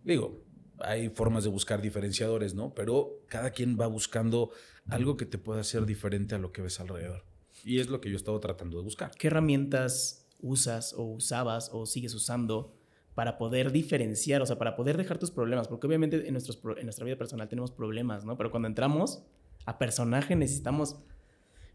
[0.02, 0.42] Digo,
[0.80, 2.74] hay formas de buscar diferenciadores, ¿no?
[2.74, 4.50] Pero cada quien va buscando
[4.88, 7.24] algo que te pueda hacer diferente a lo que ves alrededor.
[7.64, 9.12] Y es lo que yo he estado tratando de buscar.
[9.16, 12.76] ¿Qué herramientas usas o usabas o sigues usando
[13.14, 15.68] para poder diferenciar, o sea, para poder dejar tus problemas?
[15.68, 18.36] Porque obviamente en, nuestros, en nuestra vida personal tenemos problemas, ¿no?
[18.36, 19.24] Pero cuando entramos
[19.64, 20.96] a personaje necesitamos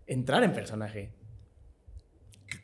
[0.06, 1.14] entrar en personaje.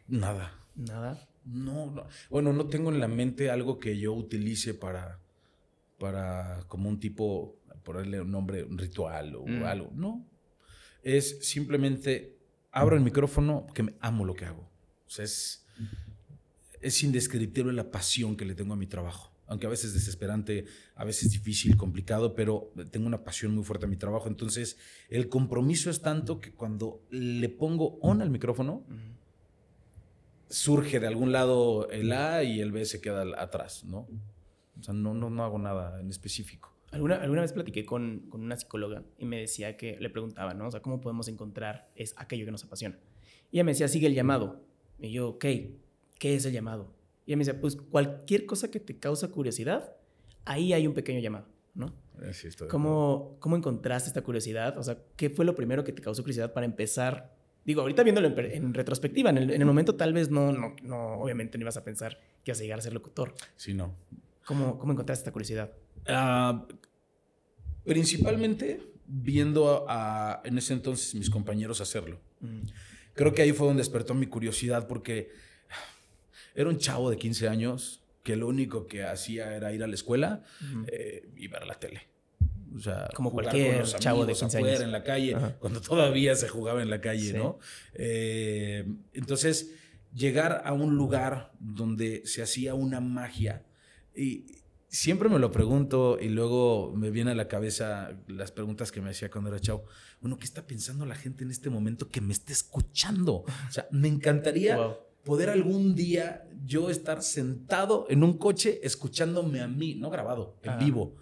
[0.07, 0.59] Nada.
[0.75, 1.27] Nada.
[1.45, 5.19] No, no, bueno, no tengo en la mente algo que yo utilice para,
[5.99, 9.63] para como un tipo, ponerle un nombre, un ritual o mm.
[9.63, 9.91] algo.
[9.93, 10.25] No.
[11.01, 12.37] Es simplemente
[12.71, 14.69] abro el micrófono que me amo lo que hago.
[15.05, 15.62] O sea, es,
[16.81, 19.31] es indescriptible la pasión que le tengo a mi trabajo.
[19.47, 23.89] Aunque a veces desesperante, a veces difícil, complicado, pero tengo una pasión muy fuerte a
[23.89, 24.27] mi trabajo.
[24.27, 24.77] Entonces,
[25.09, 28.85] el compromiso es tanto que cuando le pongo on al micrófono,
[30.49, 34.07] surge de algún lado el A y el B se queda atrás, ¿no?
[34.79, 36.73] O sea, no, no, no hago nada en específico.
[36.91, 40.67] Alguna, alguna vez platiqué con, con, una psicóloga y me decía que le preguntaba, ¿no?
[40.67, 42.99] O sea, ¿cómo podemos encontrar es aquello que nos apasiona?
[43.51, 44.63] Y ella me decía, sigue el llamado.
[45.03, 45.45] Y yo, ok,
[46.17, 46.93] ¿qué es el llamado?
[47.25, 49.97] Y ella me decía, pues cualquier cosa que te causa curiosidad,
[50.45, 51.93] ahí hay un pequeño llamado, ¿no?
[52.21, 54.77] Eh, sí, ¿Cómo, ¿Cómo encontraste esta curiosidad?
[54.77, 57.35] O sea, ¿qué fue lo primero que te causó curiosidad para empezar?
[57.65, 61.19] Digo, ahorita viéndolo en, retrospectiva, en el, en el, momento tal vez no, no, no,
[61.19, 63.33] obviamente no ibas a pensar que ibas a llegar a ser locutor.
[63.57, 63.95] Sí, no.
[64.45, 65.73] ¿Cómo, cómo encontraste esta curiosidad?
[66.07, 66.65] Ah,
[67.83, 72.19] principalmente viendo a, en ese entonces mis compañeros hacerlo.
[73.13, 75.31] Creo que ahí fue donde despertó mi curiosidad porque
[76.55, 79.95] era un chavo de 15 años que lo único que hacía era ir a la
[79.95, 80.43] escuela
[80.87, 82.07] eh, y ver la tele.
[82.75, 84.79] O sea, como cualquier chavo de 15 años.
[84.81, 87.59] en la calle, cuando todavía se jugaba en la calle, ¿no?
[87.93, 89.75] Eh, entonces,
[90.13, 93.63] llegar a un lugar donde se hacía una magia
[94.15, 94.62] y
[94.93, 99.09] siempre me lo pregunto y luego me viene a la cabeza las preguntas que me
[99.09, 99.85] hacía cuando era chavo.
[100.21, 103.37] Bueno, ¿qué está pensando la gente en este momento que me esté escuchando?
[103.37, 104.77] O sea, me encantaría
[105.25, 110.77] poder algún día yo estar sentado en un coche escuchándome a mí, no grabado, en
[110.77, 111.15] vivo.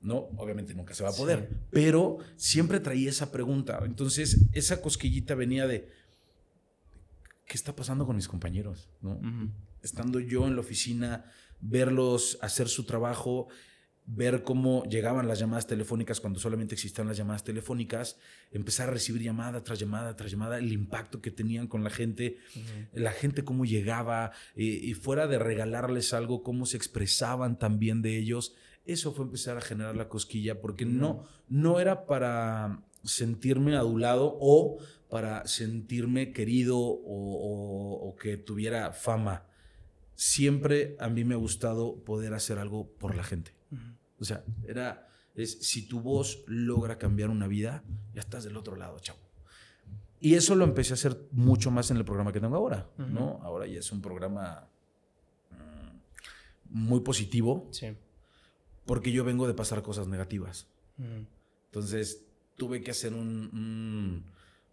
[0.00, 3.80] No, obviamente nunca se va a poder, pero siempre traía esa pregunta.
[3.84, 5.90] Entonces, esa cosquillita venía de,
[7.44, 8.88] ¿qué está pasando con mis compañeros?
[9.00, 9.18] ¿No?
[9.82, 11.24] Estando yo en la oficina,
[11.60, 13.48] verlos hacer su trabajo,
[14.06, 18.18] ver cómo llegaban las llamadas telefónicas cuando solamente existían las llamadas telefónicas,
[18.52, 22.38] empezar a recibir llamada tras llamada tras llamada, el impacto que tenían con la gente,
[22.92, 28.54] la gente cómo llegaba, y fuera de regalarles algo, cómo se expresaban también de ellos,
[28.84, 34.78] eso fue empezar a generar la cosquilla, porque no, no era para sentirme adulado o
[35.10, 39.46] para sentirme querido o que tuviera fama
[40.16, 43.52] siempre a mí me ha gustado poder hacer algo por la gente.
[44.18, 48.76] O sea, era, es, si tu voz logra cambiar una vida, ya estás del otro
[48.76, 49.18] lado, chavo.
[50.18, 53.38] Y eso lo empecé a hacer mucho más en el programa que tengo ahora, ¿no?
[53.42, 54.66] Ahora ya es un programa
[55.50, 55.98] mm,
[56.70, 57.68] muy positivo.
[57.70, 57.88] Sí.
[58.86, 60.66] Porque yo vengo de pasar cosas negativas.
[61.66, 62.24] Entonces,
[62.56, 64.24] tuve que hacer un,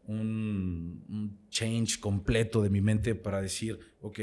[0.08, 4.19] un, un change completo de mi mente para decir, ok,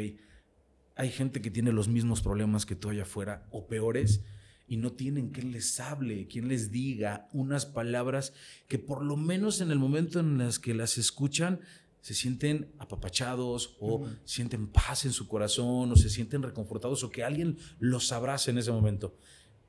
[1.00, 4.22] hay gente que tiene los mismos problemas que tú allá afuera o peores
[4.68, 8.34] y no tienen quien les hable, quien les diga unas palabras
[8.68, 11.60] que por lo menos en el momento en las que las escuchan
[12.02, 17.24] se sienten apapachados o sienten paz en su corazón o se sienten reconfortados o que
[17.24, 19.16] alguien los abrace en ese momento.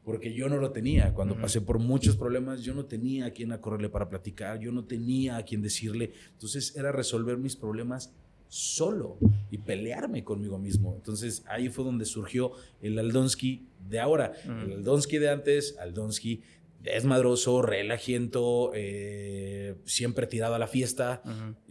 [0.04, 1.14] Porque yo no lo tenía.
[1.14, 4.84] Cuando pasé por muchos problemas, yo no tenía a quien acorrerle para platicar, yo no
[4.84, 6.12] tenía a quien decirle.
[6.34, 8.14] Entonces era resolver mis problemas
[8.52, 9.18] solo
[9.50, 10.94] y pelearme conmigo mismo.
[10.94, 14.34] Entonces ahí fue donde surgió el Aldonsky de ahora.
[14.44, 16.42] El Aldonsky de antes, Aldonsky
[16.84, 21.22] desmadroso, relajiento, eh, siempre tirado a la fiesta.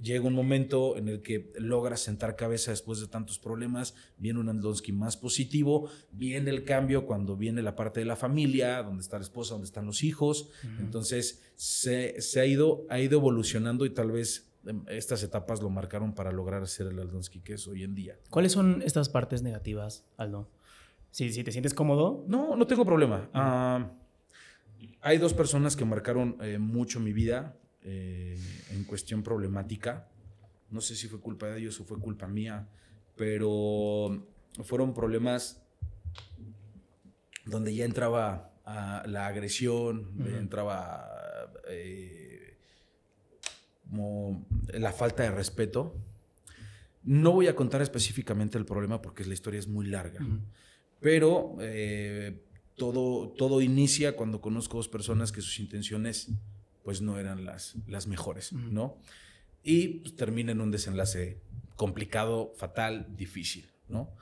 [0.00, 4.48] Llega un momento en el que logras sentar cabeza después de tantos problemas, viene un
[4.48, 9.18] Aldonsky más positivo, viene el cambio cuando viene la parte de la familia, donde está
[9.18, 10.48] la esposa, donde están los hijos.
[10.78, 14.49] Entonces se, se, ha, ido, ha ido evolucionando y tal vez
[14.88, 18.18] estas etapas lo marcaron para lograr ser el Aldonsky que es hoy en día.
[18.30, 20.48] ¿Cuáles son estas partes negativas, Aldo?
[21.10, 22.24] Si, si te sientes cómodo.
[22.28, 23.28] No, no tengo problema.
[23.34, 23.90] Ah,
[25.00, 28.38] hay dos personas que marcaron eh, mucho mi vida eh,
[28.70, 30.08] en cuestión problemática.
[30.70, 32.68] No sé si fue culpa de ellos o fue culpa mía,
[33.16, 34.26] pero
[34.62, 35.62] fueron problemas
[37.46, 38.52] donde ya entraba
[39.06, 41.10] la agresión, entraba
[41.68, 42.19] eh,
[43.90, 45.96] como la falta de respeto.
[47.02, 50.24] No voy a contar específicamente el problema porque la historia es muy larga,
[51.00, 52.42] pero eh,
[52.76, 56.28] todo, todo inicia cuando conozco dos personas que sus intenciones
[56.84, 58.98] pues no eran las, las mejores, ¿no?
[59.62, 61.40] Y pues, termina en un desenlace
[61.76, 64.14] complicado, fatal, difícil, ¿no?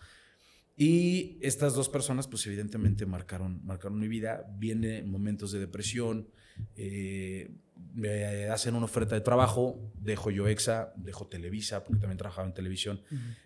[0.77, 4.47] Y estas dos personas, pues evidentemente marcaron, marcaron mi vida.
[4.59, 6.29] Viene momentos de depresión,
[6.77, 7.51] eh,
[7.95, 12.55] me hacen una oferta de trabajo, dejo yo EXA, dejo Televisa, porque también trabajaba en
[12.55, 13.01] televisión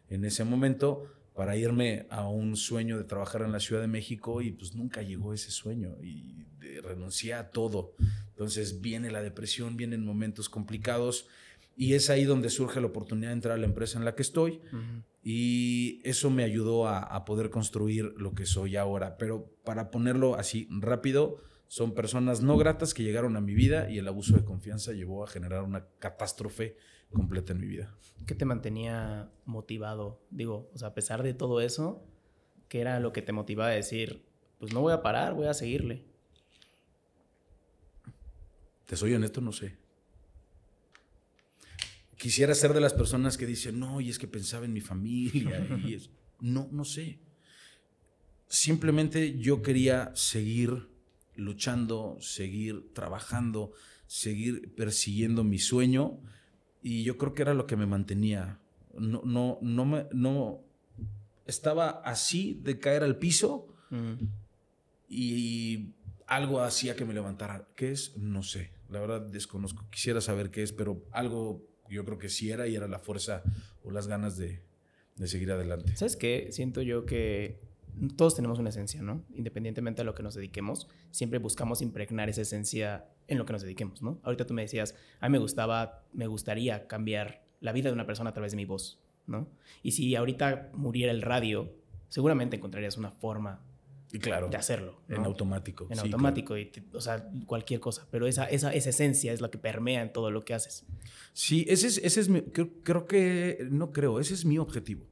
[0.09, 4.43] en ese momento, para irme a un sueño de trabajar en la Ciudad de México
[4.43, 6.45] y pues nunca llegó ese sueño y
[6.83, 7.95] renuncié a todo.
[8.29, 11.27] Entonces viene la depresión, vienen momentos complicados
[11.75, 14.23] y es ahí donde surge la oportunidad de entrar a la empresa en la que
[14.23, 14.61] estoy
[15.23, 19.17] y eso me ayudó a, a poder construir lo que soy ahora.
[19.17, 21.43] Pero para ponerlo así rápido,
[21.73, 25.25] son personas no gratas que llegaron a mi vida y el abuso de confianza llevó
[25.25, 26.77] a generar una catástrofe
[27.11, 27.97] completa en mi vida.
[28.27, 30.21] ¿Qué te mantenía motivado?
[30.29, 32.07] Digo, o sea, a pesar de todo eso,
[32.69, 34.23] ¿qué era lo que te motivaba a decir,
[34.59, 36.05] pues no voy a parar, voy a seguirle?
[38.85, 39.79] Te soy honesto, no sé.
[42.19, 45.67] Quisiera ser de las personas que dicen, no, y es que pensaba en mi familia.
[45.87, 46.11] y eso.
[46.39, 47.19] No, no sé.
[48.47, 50.92] Simplemente yo quería seguir
[51.37, 53.73] luchando, seguir trabajando,
[54.07, 56.19] seguir persiguiendo mi sueño.
[56.83, 58.59] Y yo creo que era lo que me mantenía.
[58.99, 60.61] No, no, no me, no
[61.47, 63.69] estaba así de caer al piso
[65.09, 65.91] y
[66.27, 67.69] algo hacía que me levantara.
[67.77, 68.17] ¿Qué es?
[68.17, 68.71] No sé.
[68.89, 69.87] La verdad desconozco.
[69.91, 73.43] Quisiera saber qué es, pero algo yo creo que sí era y era la fuerza
[73.85, 74.63] o las ganas de,
[75.17, 75.95] de seguir adelante.
[75.97, 76.49] ¿Sabes qué?
[76.51, 77.61] Siento yo que
[78.17, 79.25] todos tenemos una esencia, ¿no?
[79.35, 83.63] Independientemente de lo que nos dediquemos, siempre buscamos impregnar esa esencia en lo que nos
[83.63, 84.19] dediquemos, ¿no?
[84.23, 88.07] Ahorita tú me decías, a mí me gustaba, me gustaría cambiar la vida de una
[88.07, 89.49] persona a través de mi voz, ¿no?
[89.83, 91.73] Y si ahorita muriera el radio,
[92.09, 93.61] seguramente encontrarías una forma
[94.13, 95.01] y claro, de hacerlo.
[95.09, 95.87] En automático.
[95.89, 98.07] En automático, y o sea, cualquier cosa.
[98.11, 100.85] Pero esa, esa, esa, esencia es la que permea en todo lo que haces.
[101.33, 105.07] Sí, ese es, ese es mi, creo, que, no creo, ese es mi objetivo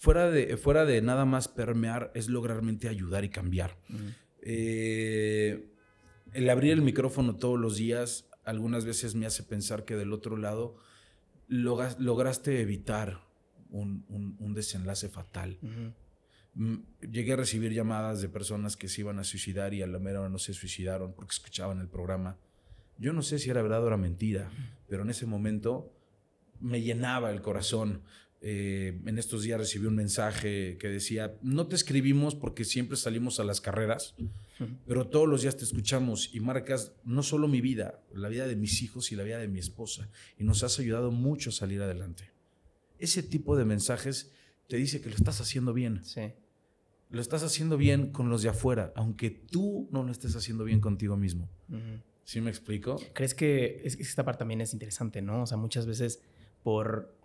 [0.00, 3.76] fuera de, fuera de nada más permear, es lograr realmente ayudar y cambiar.
[4.40, 5.68] Eh,
[6.32, 10.38] el abrir el micrófono todos los días algunas veces me hace pensar que del otro
[10.38, 10.78] lado
[11.48, 13.20] lograste evitar
[13.68, 15.58] un, desenlace fatal.
[16.54, 16.76] Mm,
[17.12, 20.26] llegué a recibir llamadas de personas que se iban a suicidar y a la mera
[20.30, 22.38] no se suicidaron porque escuchaban el programa.
[22.96, 24.50] Yo no sé si era verdad o era mentira,
[24.88, 25.94] pero en ese momento
[26.58, 28.02] me llenaba el corazón
[28.42, 33.38] eh, en estos días recibí un mensaje que decía, no te escribimos porque siempre salimos
[33.38, 34.14] a las carreras,
[34.86, 38.56] pero todos los días te escuchamos y marcas no solo mi vida, la vida de
[38.56, 41.82] mis hijos y la vida de mi esposa, y nos has ayudado mucho a salir
[41.82, 42.30] adelante.
[42.98, 44.32] Ese tipo de mensajes
[44.68, 46.02] te dice que lo estás haciendo bien.
[46.04, 46.32] Sí.
[47.10, 50.80] Lo estás haciendo bien con los de afuera, aunque tú no lo estés haciendo bien
[50.80, 51.50] contigo mismo.
[52.24, 52.96] ¿Sí me explico?
[53.12, 55.42] ¿Crees que esta parte también es interesante, no?
[55.42, 56.22] O sea, muchas veces
[56.62, 57.19] por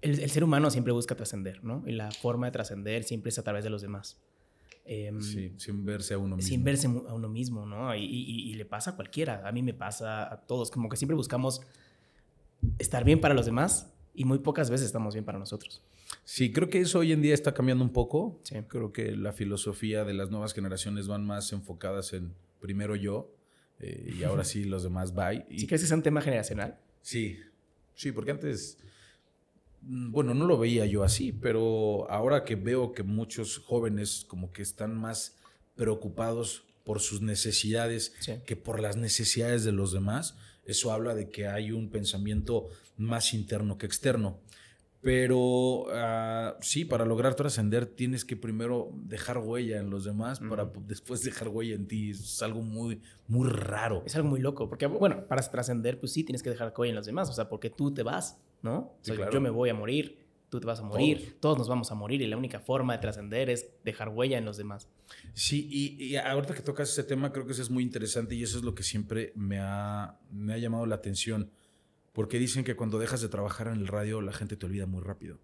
[0.00, 1.82] el, ser humano siempre busca trascender, ¿no?
[1.86, 4.18] Y la forma de trascender siempre es a través de los demás.
[4.84, 6.48] Em, sí, sin verse a uno mismo.
[6.48, 7.94] Sin verse a uno mismo, ¿no?
[7.94, 11.60] Y, le pasa a cualquiera, a mí me pasa a todos, como que siempre buscamos
[12.78, 15.82] estar bien para los demás y muy pocas veces estamos bien para nosotros.
[16.24, 18.40] Sí, creo que eso hoy en día está cambiando un poco.
[18.44, 18.56] Sí.
[18.66, 23.30] Creo que la filosofía de las nuevas generaciones van más enfocadas en primero yo
[23.78, 25.44] eh, y ahora sí los demás bye.
[25.50, 26.78] ¿Sí crees que es un tema generacional?
[27.02, 27.38] Sí,
[27.94, 28.78] sí, porque antes
[29.82, 34.62] bueno, no lo veía yo así, pero ahora que veo que muchos jóvenes como que
[34.62, 35.36] están más
[35.76, 38.14] preocupados por sus necesidades
[38.46, 43.34] que por las necesidades de los demás, eso habla de que hay un pensamiento más
[43.34, 44.40] interno que externo.
[45.00, 50.70] Pero ah, sí, para lograr trascender tienes que primero dejar huella en los demás para
[50.86, 52.10] después dejar huella en ti.
[52.10, 54.02] Es algo muy, muy raro.
[54.04, 56.96] Es algo muy loco, porque bueno, para trascender, pues sí tienes que dejar huella en
[56.96, 58.94] los demás, o sea, porque tú te vas, ¿no?
[59.04, 61.58] Yo me voy a morir, tú te vas a morir, todos.
[61.58, 64.56] nos vamos a morir y la única forma de trascender es dejar huella en los
[64.56, 64.88] demás.
[65.34, 68.42] Sí, y, y, ahorita que tocas ese tema, creo que eso es muy interesante y
[68.42, 71.50] eso es lo que siempre me ha, me ha llamado la atención
[72.12, 75.02] porque dicen que cuando dejas de trabajar en el radio la gente te olvida muy
[75.02, 75.38] rápido.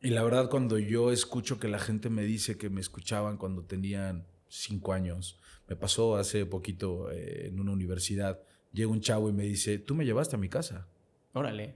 [0.00, 3.64] Y la verdad cuando yo escucho que la gente me dice que me escuchaban cuando
[3.64, 8.40] tenían cinco años, me pasó hace poquito eh, en una universidad,
[8.72, 10.88] llega un chavo y me dice, tú me llevaste a mi casa.
[11.32, 11.74] Órale.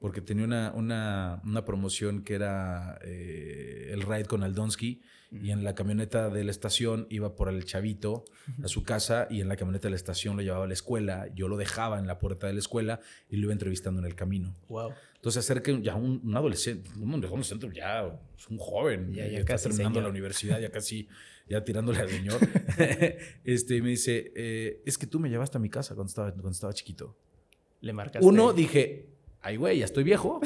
[0.00, 5.62] Porque tenía una, una, una promoción que era eh, el ride con Aldonsky y en
[5.64, 8.24] la camioneta de la estación iba por el chavito
[8.62, 11.26] a su casa y en la camioneta de la estación lo llevaba a la escuela,
[11.34, 14.14] yo lo dejaba en la puerta de la escuela y lo iba entrevistando en el
[14.14, 14.56] camino.
[14.68, 14.92] Wow.
[15.16, 19.58] Entonces acerca ya un, un, adolescente, un adolescente ya es un joven, ya, ya, está
[19.58, 21.08] terminando la universidad, ya casi
[21.46, 22.38] ya tirándole al señor.
[23.44, 26.50] este me dice, eh, es que tú me llevaste a mi casa cuando estaba, cuando
[26.50, 27.16] estaba chiquito.
[27.80, 28.26] Le marcaste.
[28.26, 29.08] Uno dije,
[29.40, 30.40] ay güey, ya estoy viejo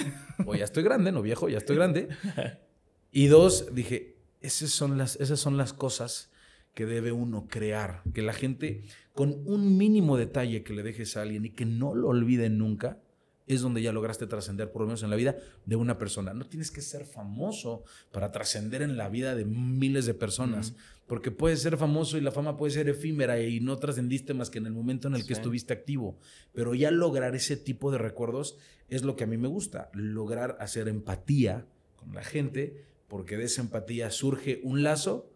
[0.47, 2.09] o ya estoy grande, no viejo, ya estoy grande.
[3.15, 6.31] Y dos, dije, esas son las, esas son las cosas
[6.75, 8.03] que debe uno crear.
[8.15, 11.95] Que la gente, con un mínimo detalle que le dejes a alguien y que no
[11.95, 13.03] lo olvide nunca,
[13.47, 16.33] es donde ya lograste trascender, por lo menos en la vida de una persona.
[16.33, 20.75] No tienes que ser famoso para trascender en la vida de miles de personas,
[21.13, 24.57] porque puedes ser famoso y la fama puede ser efímera y no trascendiste más que
[24.57, 26.19] en el momento en el que estuviste activo.
[26.55, 28.57] Pero ya lograr ese tipo de recuerdos
[28.89, 33.45] es lo que a mí me gusta, lograr hacer empatía con la gente porque de
[33.45, 35.31] esa empatía surge un lazo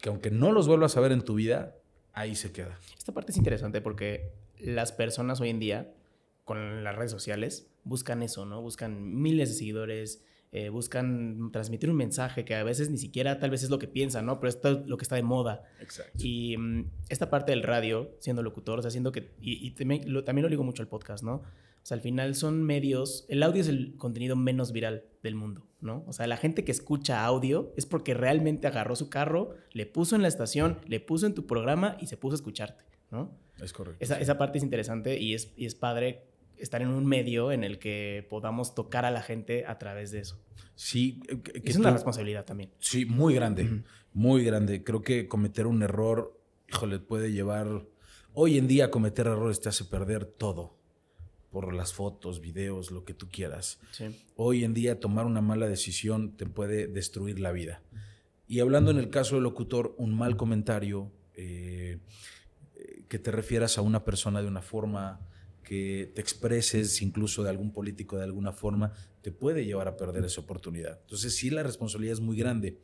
[0.00, 1.74] que aunque no los vuelvas a ver en tu vida,
[2.12, 2.78] ahí se queda.
[2.96, 5.92] Esta parte es interesante porque las personas hoy en día,
[6.44, 8.62] con las redes sociales, buscan eso, ¿no?
[8.62, 10.22] Buscan miles de seguidores,
[10.52, 13.88] eh, buscan transmitir un mensaje que a veces ni siquiera tal vez es lo que
[13.88, 14.40] piensan, ¿no?
[14.40, 15.64] Pero es lo que está de moda.
[15.80, 16.12] Exacto.
[16.18, 19.32] Y mm, esta parte del radio, siendo locutor, o sea, haciendo que...
[19.40, 21.34] Y, también, lo, también lo digo mucho al podcast, ¿no?
[21.34, 23.26] O sea, al final son medios...
[23.28, 25.68] El audio es el contenido menos viral del mundo.
[25.80, 26.04] ¿no?
[26.06, 30.16] O sea, la gente que escucha audio es porque realmente agarró su carro, le puso
[30.16, 33.30] en la estación, le puso en tu programa y se puso a escucharte, ¿no?
[33.60, 34.04] Es correcto.
[34.04, 36.24] Esa, parte es interesante y es, y es padre
[36.60, 40.20] estar en un medio en el que podamos tocar a la gente a través de
[40.20, 40.40] eso.
[40.74, 41.20] Sí.
[41.28, 42.70] Eh, es una responsabilidad también.
[42.78, 43.82] Sí, muy grande,
[44.12, 44.84] muy grande.
[44.84, 47.86] Creo que cometer un error, híjole, puede llevar...
[48.34, 50.78] Hoy en día cometer errores te hace perder todo
[51.50, 53.80] por las fotos, videos, lo que tú quieras.
[54.36, 57.82] Hoy en día tomar una mala decisión te puede destruir la vida.
[58.46, 61.98] Y hablando en el caso del locutor, un mal comentario, eh,
[63.08, 65.20] que te refieras a una persona de una forma,
[65.68, 70.24] que te expreses incluso de algún político de alguna forma, te puede llevar a perder
[70.24, 70.98] esa oportunidad.
[71.02, 72.78] Entonces sí, la responsabilidad es muy grande.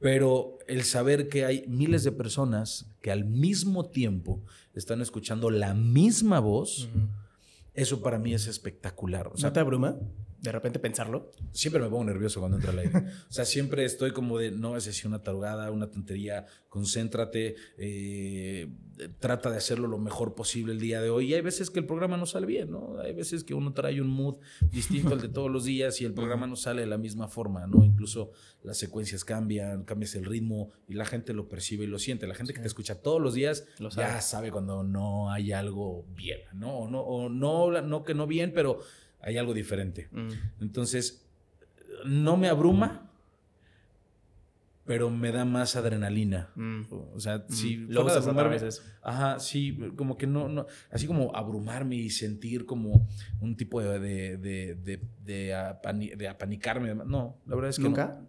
[0.00, 4.42] Pero el saber que hay miles de personas que al mismo tiempo
[4.74, 6.88] están escuchando la misma voz,
[7.74, 9.28] eso para mí es espectacular.
[9.28, 9.96] O sea, ¿No te abruma?
[10.40, 11.32] De repente pensarlo.
[11.52, 12.98] Siempre me pongo nervioso cuando entra al aire.
[13.28, 18.68] o sea, siempre estoy como de, no, es así una tarugada, una tontería, concéntrate, eh,
[19.18, 21.30] trata de hacerlo lo mejor posible el día de hoy.
[21.30, 22.98] Y hay veces que el programa no sale bien, ¿no?
[23.00, 24.36] Hay veces que uno trae un mood
[24.70, 27.66] distinto al de todos los días y el programa no sale de la misma forma,
[27.66, 27.84] ¿no?
[27.84, 28.30] Incluso
[28.62, 32.26] las secuencias cambian, cambias el ritmo y la gente lo percibe y lo siente.
[32.26, 33.64] La gente que te escucha todos los días
[33.94, 36.78] ya sabe cuando no hay algo bien, ¿no?
[36.78, 38.80] O no, o no, no que no bien, pero
[39.26, 40.08] hay algo diferente.
[40.12, 40.28] Mm.
[40.60, 41.26] Entonces,
[42.04, 43.10] no me abruma,
[44.84, 46.50] pero me da más adrenalina.
[46.54, 46.82] Mm.
[47.12, 47.52] O sea, mm.
[47.52, 52.66] si lo otra vez Ajá, sí, como que no, no, así como abrumarme y sentir
[52.66, 53.08] como
[53.40, 56.94] un tipo de, de, de, de, apanicarme.
[56.94, 58.22] No, la verdad es que ¿Nunca?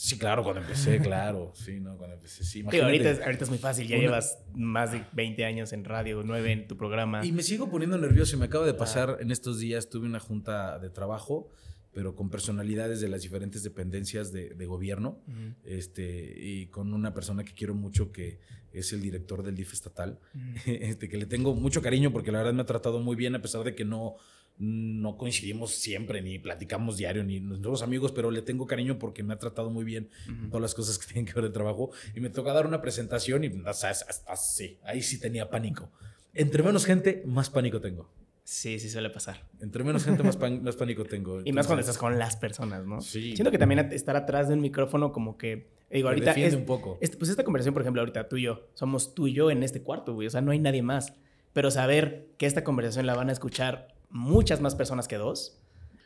[0.00, 1.50] Sí, claro, cuando empecé, claro.
[1.56, 2.62] Sí, no, cuando empecé, sí.
[2.62, 6.52] ahorita, es, ahorita es muy fácil, ya llevas más de 20 años en radio, 9
[6.52, 7.26] en tu programa.
[7.26, 10.20] Y me sigo poniendo nervioso y me acaba de pasar en estos días, tuve una
[10.20, 11.48] junta de trabajo,
[11.92, 15.20] pero con personalidades de las diferentes dependencias de, gobierno,
[15.64, 18.38] este, y con una persona que quiero mucho que
[18.72, 20.20] es el director del DIF estatal,
[20.66, 23.42] este, que le tengo mucho cariño porque la verdad me ha tratado muy bien a
[23.42, 24.14] pesar de que no
[24.58, 29.34] no coincidimos siempre, ni platicamos diario, ni nuestros amigos, pero le tengo cariño porque me
[29.34, 30.10] ha tratado muy bien
[30.50, 31.90] todas las cosas que tienen que ver de trabajo.
[32.14, 35.90] Y me toca dar una presentación y así, ahí sí tenía pánico.
[36.34, 38.10] Entre menos gente, más pánico tengo.
[38.42, 39.44] Sí, sí suele pasar.
[39.60, 41.42] Entre menos gente, más, más pánico tengo.
[41.44, 43.00] y más cuando estás con las personas, ¿no?
[43.00, 43.34] Sí.
[43.34, 45.68] Siento que también estar atrás de un micrófono como que...
[45.90, 46.98] Digo, ahorita es, un poco.
[46.98, 49.82] pues esta conversación, por ejemplo, ahorita tú y yo, somos tú y yo en este
[49.82, 50.26] cuarto, güey.
[50.26, 51.14] O sea, no hay nadie más.
[51.52, 55.58] Pero saber que esta conversación la van a escuchar muchas más personas que dos,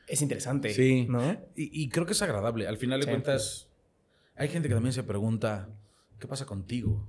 [0.07, 0.75] es interesante.
[0.75, 1.07] Sí.
[1.09, 1.39] ¿no?
[1.55, 2.67] Y, creo que es agradable.
[2.67, 3.69] Al final de cuentas,
[4.35, 5.69] hay gente que también se pregunta,
[6.19, 7.09] ¿qué pasa contigo?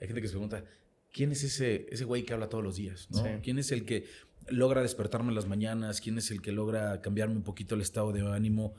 [0.00, 0.64] Hay gente que se pregunta,
[1.12, 3.08] ¿quién es ese, ese güey que habla todos los días?
[3.10, 3.22] ¿no?
[3.42, 4.06] ¿Quién es el que
[4.48, 6.00] logra despertarme en las mañanas?
[6.00, 8.74] ¿Quién es el que logra cambiarme un poquito el estado de ánimo?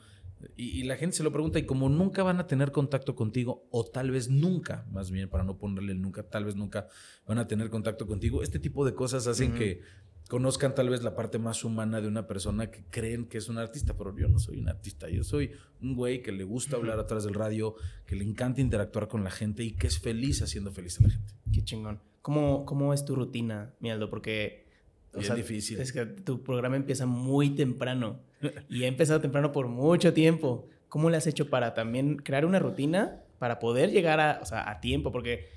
[0.56, 3.84] Y, la gente se lo pregunta y como nunca van a tener contacto contigo, o
[3.84, 6.88] tal vez nunca, más bien para no ponerle el nunca, tal vez nunca
[7.26, 9.80] van a tener contacto contigo, este tipo de cosas hacen que
[10.28, 13.58] conozcan tal vez la parte más humana de una persona que creen que es un
[13.58, 15.52] artista, pero yo no soy un artista, yo soy
[15.82, 17.74] un güey que le gusta hablar atrás del radio,
[18.06, 21.10] que le encanta interactuar con la gente y que es feliz haciendo feliz a la
[21.10, 21.34] gente.
[21.52, 22.00] Qué chingón.
[22.22, 24.08] ¿Cómo, cómo es tu rutina, Mialdo?
[24.08, 24.66] Porque...
[25.12, 25.78] es difícil.
[25.78, 28.20] Es que tu programa empieza muy temprano
[28.70, 30.68] y ha empezado temprano por mucho tiempo.
[30.88, 34.70] ¿Cómo le has hecho para también crear una rutina para poder llegar a, o sea,
[34.70, 35.12] a tiempo?
[35.12, 35.48] Porque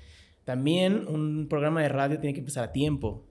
[0.44, 3.27] también un programa de radio tiene que empezar a tiempo.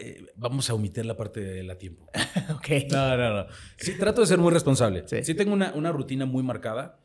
[0.00, 2.10] Eh, vamos a omitir la parte de la tiempo.
[2.54, 2.68] ok.
[2.90, 3.46] No, no, no.
[3.76, 5.04] Sí, trato de ser muy responsable.
[5.06, 6.98] Sí, tengo una, una, rutina muy marcada.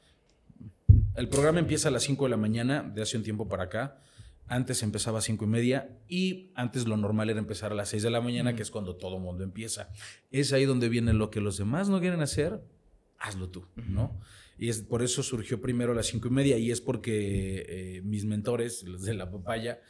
[1.15, 3.99] El programa empieza a las 5 de la mañana, de hace un tiempo para acá.
[4.47, 8.03] Antes empezaba a 5 y media y antes lo normal era empezar a las 6
[8.03, 9.89] de la mañana, que es cuando todo mundo empieza.
[10.29, 12.61] Es ahí donde viene lo que los demás no quieren hacer,
[13.17, 14.19] hazlo tú, ¿no?
[14.57, 18.01] Y es por eso surgió primero a las 5 y media y es porque eh,
[18.03, 19.81] mis mentores, los de la papaya,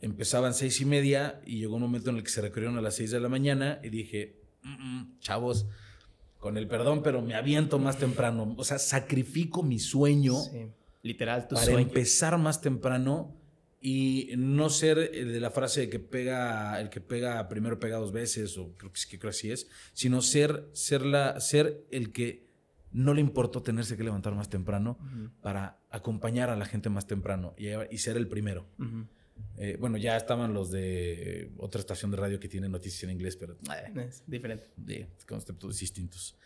[0.00, 2.96] empezaban seis y media y llegó un momento en el que se recorrieron a las
[2.96, 4.40] seis de la mañana y dije,
[5.20, 5.66] chavos,
[6.38, 8.54] con el perdón, pero me aviento más temprano.
[8.56, 10.34] O sea, sacrifico mi sueño.
[11.02, 13.36] Literal, tu para empezar más temprano
[13.80, 18.10] y no ser de la frase de que pega, el que pega primero pega dos
[18.10, 22.46] veces, o creo que, creo así es, sino ser, ser, la, ser el que
[22.90, 24.98] no le importó tenerse que levantar más temprano
[25.42, 28.66] para acompañar a la gente más temprano y, ser el primero.
[29.58, 33.36] Eh, bueno, ya estaban los de otra estación de radio que tiene noticias en inglés,
[33.36, 34.68] pero eh, es diferente.
[35.26, 36.36] Conceptos distintos.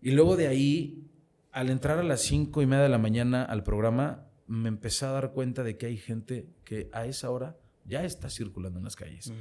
[0.00, 1.06] Y luego de ahí,
[1.52, 5.10] al entrar a las cinco y media de la mañana al programa, me empecé a
[5.10, 8.96] dar cuenta de que hay gente que a esa hora ya está circulando en las
[8.96, 9.32] calles.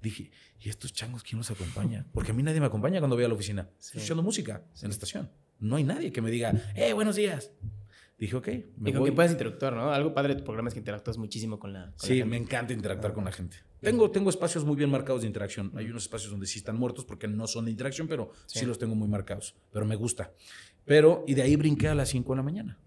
[0.00, 2.06] Dije, ¿y estos changos quién nos acompaña?
[2.12, 3.68] Porque a mí nadie me acompaña cuando voy a la oficina.
[3.78, 5.30] Estoy escuchando música en la estación.
[5.60, 7.52] No hay nadie que me diga, ¡eh, buenos días!
[8.22, 8.48] Dije, ok.
[8.76, 9.90] Me y con que puedes interactuar, ¿no?
[9.90, 13.12] Algo padre de tu programa es que interactúas muchísimo con la, sí, me encanta interactuar
[13.12, 13.56] con la gente.
[13.80, 15.72] Tengo, tengo espacios muy bien marcados de interacción.
[15.74, 18.78] Hay unos espacios donde sí están muertos porque no son de interacción, pero sí, los
[18.78, 19.56] tengo muy marcados.
[19.72, 20.32] Pero me gusta.
[20.84, 22.78] Pero, y de ahí brinqué a las 5 de la mañana.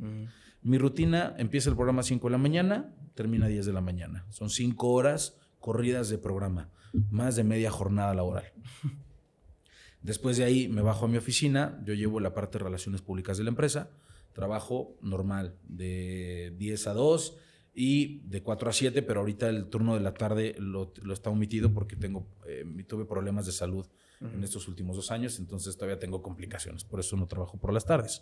[0.62, 3.82] Mi rutina empieza el programa a 5 de la mañana, termina a 10 de la
[3.82, 4.26] mañana.
[4.30, 6.70] Son 5 horas corridas de programa,
[7.12, 8.54] más de media jornada laboral.
[10.02, 13.38] Después de ahí me bajo a mi oficina, yo llevo la parte de relaciones públicas
[13.38, 13.90] de la empresa,
[14.36, 17.38] trabajo normal de 10 a 2
[17.74, 21.74] y de 4 a 7, pero ahorita el turno de la tarde lo, está omitido
[21.74, 23.88] porque tengo, eh, tuve problemas de salud
[24.22, 27.86] en estos últimos dos años, entonces todavía tengo complicaciones, por eso no trabajo por las
[27.86, 28.22] tardes.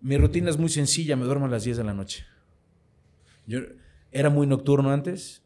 [0.00, 2.26] Mi rutina es muy sencilla, me duermo a las 10 de la noche.
[3.46, 3.60] Yo
[4.10, 5.42] era muy nocturno antes.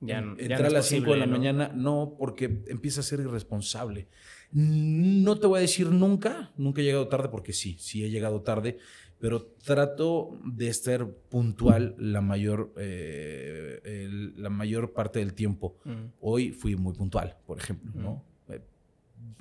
[0.00, 4.08] Ya, Entrar a las 5 de la mañana, no, porque empieza a ser irresponsable.
[4.52, 8.42] No te voy a decir nunca, nunca he llegado tarde, porque sí, sí he llegado
[8.42, 8.78] tarde,
[9.18, 15.76] pero trato de estar puntual la mayor, eh, la mayor parte del tiempo.
[16.20, 18.24] Hoy fui muy puntual, por ejemplo, ¿no?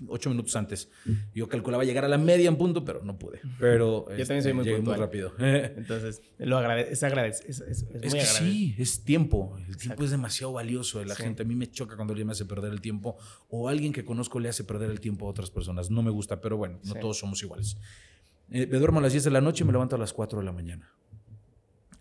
[0.08, 0.90] Ocho minutos antes.
[1.34, 3.42] Yo calculaba llegar a la media en punto, pero no pude.
[3.60, 5.34] Pero yo también soy muy, muy rápido.
[5.40, 9.58] Entonces, lo agradece, es, agradece, es, es, es que sí, es tiempo.
[9.68, 11.44] El tiempo es demasiado valioso de la gente.
[11.44, 13.18] A mí me choca cuando alguien me hace perder el tiempo
[13.50, 15.90] o alguien que conozco le hace perder el tiempo a otras personas.
[15.90, 17.78] No me gusta, pero bueno, no todos somos iguales.
[18.52, 20.40] Eh, me duermo a las 10 de la noche y me levanto a las 4
[20.40, 20.92] de la mañana.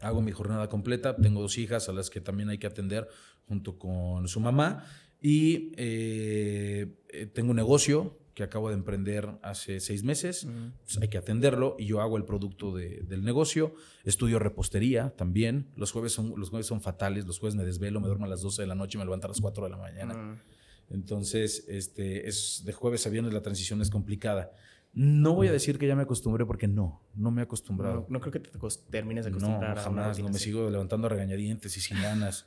[0.00, 1.16] Hago mi jornada completa.
[1.16, 3.08] Tengo dos hijas a las que también hay que atender
[3.48, 4.84] junto con su mamá.
[5.20, 10.46] Y eh, eh, tengo un negocio que acabo de emprender hace seis meses,
[10.84, 15.90] pues hay que atenderlo y yo hago el producto del negocio, estudio repostería también, los
[15.90, 18.62] jueves, son, los jueves son fatales, los jueves me desvelo, me duermo a las 12
[18.62, 20.40] de la noche y me levanto a las 4 de la mañana.
[20.88, 24.52] Entonces, este, es, de jueves a viernes la transición es complicada.
[24.92, 28.06] No voy a decir que ya me acostumbré porque no, no me he acostumbrado.
[28.08, 28.50] No, creo que te
[28.88, 29.76] termines de acostumbrar.
[29.76, 32.46] No, jamás, no me sigo levantando a regañadientes y sin ganas.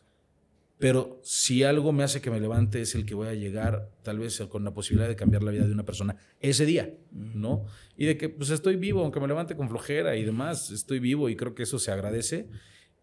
[0.82, 4.18] Pero si algo me hace que me levante es el que voy a llegar, tal
[4.18, 7.66] vez con la posibilidad de cambiar la vida de una persona ese día, ¿no?
[7.96, 11.30] Y de que pues estoy vivo, aunque me levante con flojera y demás, estoy vivo
[11.30, 12.50] y creo que eso se agradece.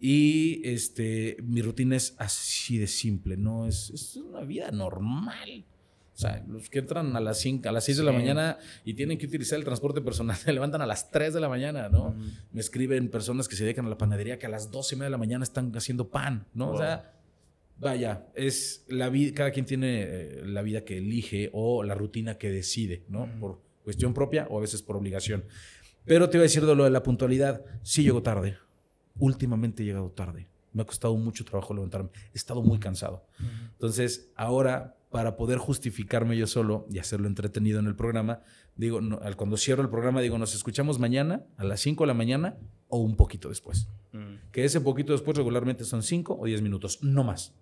[0.01, 3.69] Y este, mi rutina es así de simple, ¿no?
[3.69, 5.65] Es, es una vida normal.
[6.19, 8.95] O sea, los que entran a las 5, a las 6 de la mañana y
[8.95, 12.17] tienen que utilizar el transporte personal, se levantan a las 3 de la mañana, ¿no?
[12.51, 15.07] Me escriben personas que se dedican a la panadería que a las 12 y media
[15.07, 16.73] de la mañana están haciendo pan, ¿no?
[16.73, 17.18] O sea,
[17.79, 22.39] vaya, es la vida, cada quien tiene eh, la vida que elige o la rutina
[22.39, 23.29] que decide, ¿no?
[23.41, 25.45] Por cuestión propia o a veces por obligación.
[26.05, 28.57] Pero te voy a decir de lo de la puntualidad, sí llego tarde.
[29.19, 30.49] Últimamente he llegado tarde.
[30.73, 32.11] Me ha costado mucho trabajo levantarme.
[32.33, 33.27] He estado muy cansado.
[33.73, 38.43] Entonces, ahora, para poder justificarme yo solo y hacerlo entretenido en el programa,
[38.79, 39.01] digo,
[39.37, 42.57] cuando cierro el programa, digo, nos escuchamos mañana a las 5 de la mañana
[42.89, 43.89] o un poquito después.
[44.13, 44.51] Mm.
[44.53, 47.55] Que ese poquito después regularmente son 5 o 10 minutos, no más.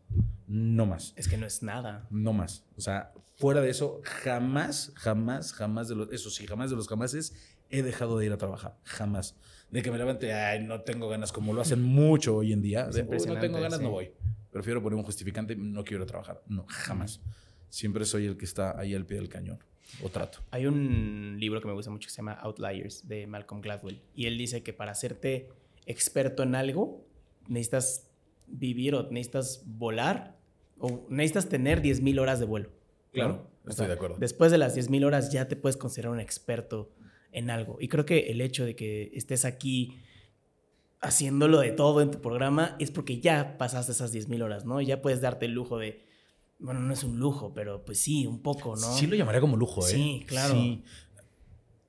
[0.46, 1.14] No más.
[1.16, 2.06] Es que no es nada.
[2.10, 2.64] No más.
[2.76, 6.86] O sea, fuera de eso, jamás, jamás, jamás de los, eso sí, jamás de los
[6.86, 7.34] jamases
[7.70, 8.76] he dejado de ir a trabajar.
[8.84, 9.36] Jamás.
[9.70, 12.86] De que me levante, ay, no tengo ganas, como lo hacen mucho hoy en día.
[12.86, 14.12] De, no tengo ganas, no voy.
[14.52, 16.42] Prefiero poner un justificante, no quiero trabajar.
[16.46, 17.20] No, jamás.
[17.68, 19.58] Siempre soy el que está ahí al pie del cañón.
[20.02, 20.38] O trato.
[20.50, 24.00] Hay un libro que me gusta mucho que se llama Outliers de Malcolm Gladwell.
[24.14, 25.48] Y él dice que para hacerte
[25.86, 27.04] experto en algo,
[27.48, 28.10] necesitas
[28.46, 30.36] vivir o necesitas volar
[30.78, 32.70] o necesitas tener 10.000 horas de vuelo.
[33.12, 34.16] Claro, estoy de acuerdo.
[34.18, 36.90] Después de las 10.000 horas ya te puedes considerar un experto
[37.32, 37.78] en algo.
[37.80, 39.98] Y creo que el hecho de que estés aquí
[41.00, 44.80] haciéndolo de todo en tu programa es porque ya pasaste esas 10.000 horas, ¿no?
[44.80, 46.05] Y ya puedes darte el lujo de,
[46.58, 48.96] bueno, no es un lujo, pero pues sí, un poco, ¿no?
[48.96, 49.90] Sí lo llamaría como lujo, ¿eh?
[49.90, 50.54] Sí, claro.
[50.54, 50.82] Sí.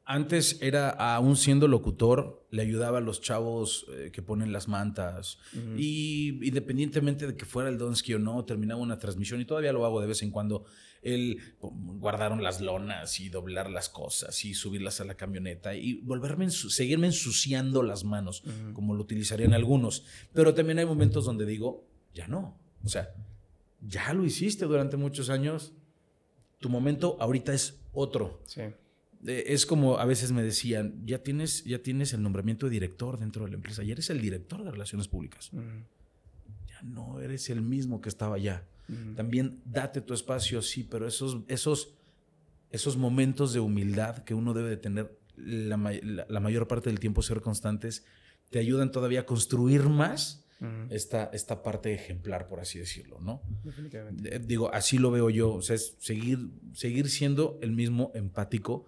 [0.09, 5.37] Antes era, aún siendo locutor, le ayudaba a los chavos eh, que ponen las mantas.
[5.77, 9.85] Y independientemente de que fuera el Donsky o no, terminaba una transmisión y todavía lo
[9.85, 10.63] hago de vez en cuando.
[11.01, 16.49] El guardaron las lonas y doblar las cosas y subirlas a la camioneta y volverme
[16.49, 18.43] seguirme ensuciando las manos,
[18.73, 20.05] como lo utilizarían algunos.
[20.33, 22.57] Pero también hay momentos donde digo, ya no.
[22.83, 23.13] O sea,
[23.81, 25.73] ya lo hiciste durante muchos años.
[26.59, 28.41] Tu momento ahorita es otro.
[28.45, 28.61] Sí
[29.25, 33.45] es como a veces me decían, ya tienes, ya tienes el nombramiento de director dentro
[33.45, 35.51] de la empresa, ya eres el director de relaciones públicas.
[35.51, 38.65] Ya no eres el mismo que estaba allá.
[39.15, 41.93] También date tu espacio, sí, pero esos, esos,
[42.71, 47.41] esos momentos de humildad que uno debe de tener la, mayor parte del tiempo, ser
[47.41, 48.05] constantes,
[48.49, 50.45] te ayudan todavía a construir más
[50.89, 53.41] esta, esta parte ejemplar, por así decirlo, ¿no?
[53.63, 54.39] Definitivamente.
[54.39, 58.87] Digo, así lo veo yo, o sea, es seguir, seguir siendo el mismo empático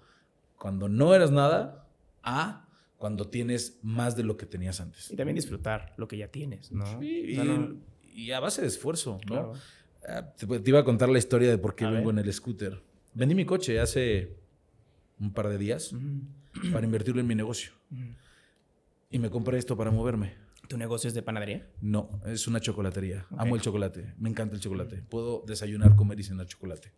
[0.57, 1.87] cuando no eras nada
[2.23, 2.67] a
[2.97, 5.09] cuando tienes más de lo que tenías antes.
[5.11, 6.99] Y también disfrutar lo que ya tienes, ¿no?
[6.99, 7.37] Sí,
[8.13, 9.53] y, a base de esfuerzo, ¿no?
[10.07, 12.81] Ah, te, iba a contar la historia de por qué vengo en el scooter.
[13.13, 14.35] Vendí mi coche hace
[15.19, 15.93] un par de días
[16.73, 17.71] para invertirlo en mi negocio.
[19.09, 20.33] Y me compré esto para moverme.
[20.69, 21.67] ¿Tu negocio es de panadería?
[21.81, 23.25] No, es una chocolatería.
[23.35, 24.13] Amo el chocolate.
[24.19, 24.97] Me encanta el chocolate.
[24.97, 26.91] Puedo desayunar, comer y cenar chocolate.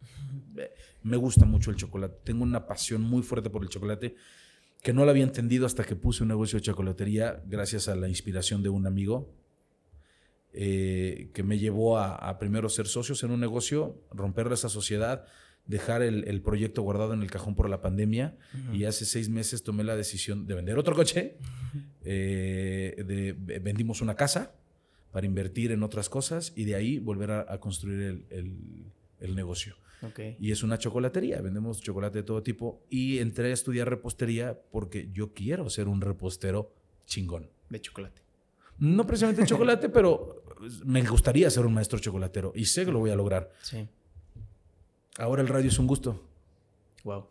[1.04, 2.20] Me gusta mucho el chocolate.
[2.26, 4.18] Tengo una pasión muy fuerte por el chocolate
[4.84, 8.10] que no la había entendido hasta que puse un negocio de chocolatería gracias a la
[8.10, 9.34] inspiración de un amigo
[10.52, 15.26] eh, que me llevó a, primero ser socios en un negocio, romper esa sociedad,
[15.66, 18.36] dejar el, proyecto guardado en el cajón por la pandemia
[18.74, 21.38] y hace seis meses tomé la decisión de vender otro coche,
[22.04, 24.54] eh, vendimos una casa
[25.12, 29.76] para invertir en otras cosas y de ahí volver a, construir el, negocio.
[30.40, 35.10] Y es una chocolatería, vendemos chocolate de todo tipo y entré a estudiar repostería porque
[35.14, 36.74] yo quiero ser un repostero
[37.06, 37.50] chingón.
[37.70, 38.22] De chocolate.
[38.80, 40.44] No precisamente chocolate, pero
[40.86, 43.52] me gustaría ser un maestro chocolatero y sé que lo voy a lograr.
[43.62, 43.88] Sí.
[45.18, 46.28] Ahora el radio es un gusto.
[47.04, 47.28] Wow.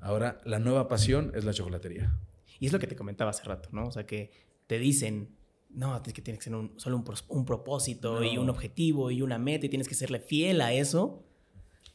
[0.00, 2.16] Ahora la nueva pasión es la chocolatería.
[2.60, 3.86] Y es lo que te comentaba hace rato, ¿no?
[3.86, 4.30] O sea, que
[4.66, 5.36] te dicen,
[5.70, 9.66] no, es que tiene que ser solo un, propósito y un objetivo y una meta
[9.66, 11.24] y tienes que serle fiel a eso.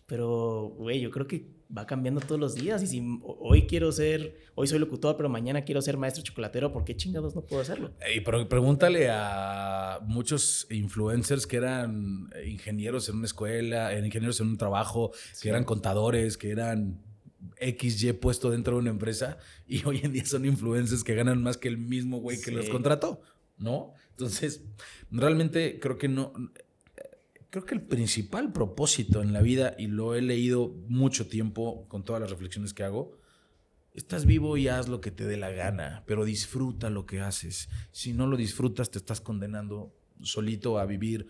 [0.09, 1.45] Pero, güey, yo creo que
[1.75, 2.81] va cambiando todos los días.
[2.81, 6.83] Y si hoy quiero ser, hoy soy locutor, pero mañana quiero ser maestro chocolatero, ¿por
[6.83, 7.93] qué chingados no puedo hacerlo?
[8.13, 14.57] Y pregúntale a muchos influencers que eran ingenieros en una escuela, eran ingenieros en un
[14.57, 17.03] trabajo, que eran contadores, que eran
[17.61, 19.37] XY puesto dentro de una empresa
[19.67, 22.67] y hoy en día son influencers que ganan más que el mismo güey que los
[22.69, 23.21] contrató,
[23.59, 23.93] ¿no?
[24.09, 24.63] Entonces,
[25.11, 26.33] realmente creo que no
[27.49, 32.03] creo que el principal propósito en la vida, y lo he leído mucho tiempo con
[32.03, 33.17] todas las reflexiones que hago,
[33.93, 37.69] estás vivo y haz lo que te dé la gana, pero disfruta lo que haces.
[37.91, 39.91] Si no lo disfrutas, te estás condenando
[40.21, 41.27] solito a vivir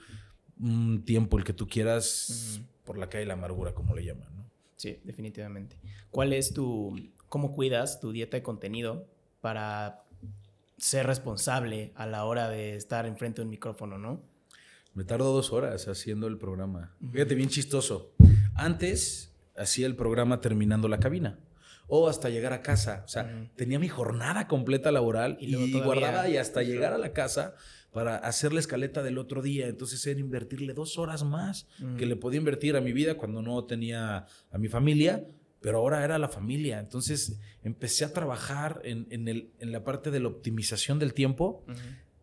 [0.60, 4.28] un tiempo el que tú quieras por la calle de la amargura, como le llaman.
[4.36, 4.46] ¿no?
[4.76, 5.78] Sí, definitivamente.
[6.12, 7.00] ¿Cuál es tu,
[7.30, 9.08] cómo cuidas tu dieta de contenido
[9.42, 10.04] para
[10.78, 14.22] ser responsable a la hora de estar enfrente de un micrófono, no?
[15.00, 16.94] Me tardo dos horas haciendo el programa.
[17.14, 18.12] Fíjate, bien chistoso.
[18.54, 21.40] Antes hacía el programa terminando la cabina
[21.88, 23.04] o hasta llegar a casa.
[23.06, 27.56] O sea, tenía mi jornada completa laboral y, guardaba y hasta llegar a la casa
[27.94, 29.68] para hacer la escaleta del otro día.
[29.68, 31.66] Entonces era invertirle dos horas más
[31.98, 35.26] que le podía invertir a mi vida cuando no tenía a mi familia,
[35.62, 36.78] pero ahora era la familia.
[36.78, 41.64] Entonces empecé a trabajar en, en, la parte de la optimización del tiempo.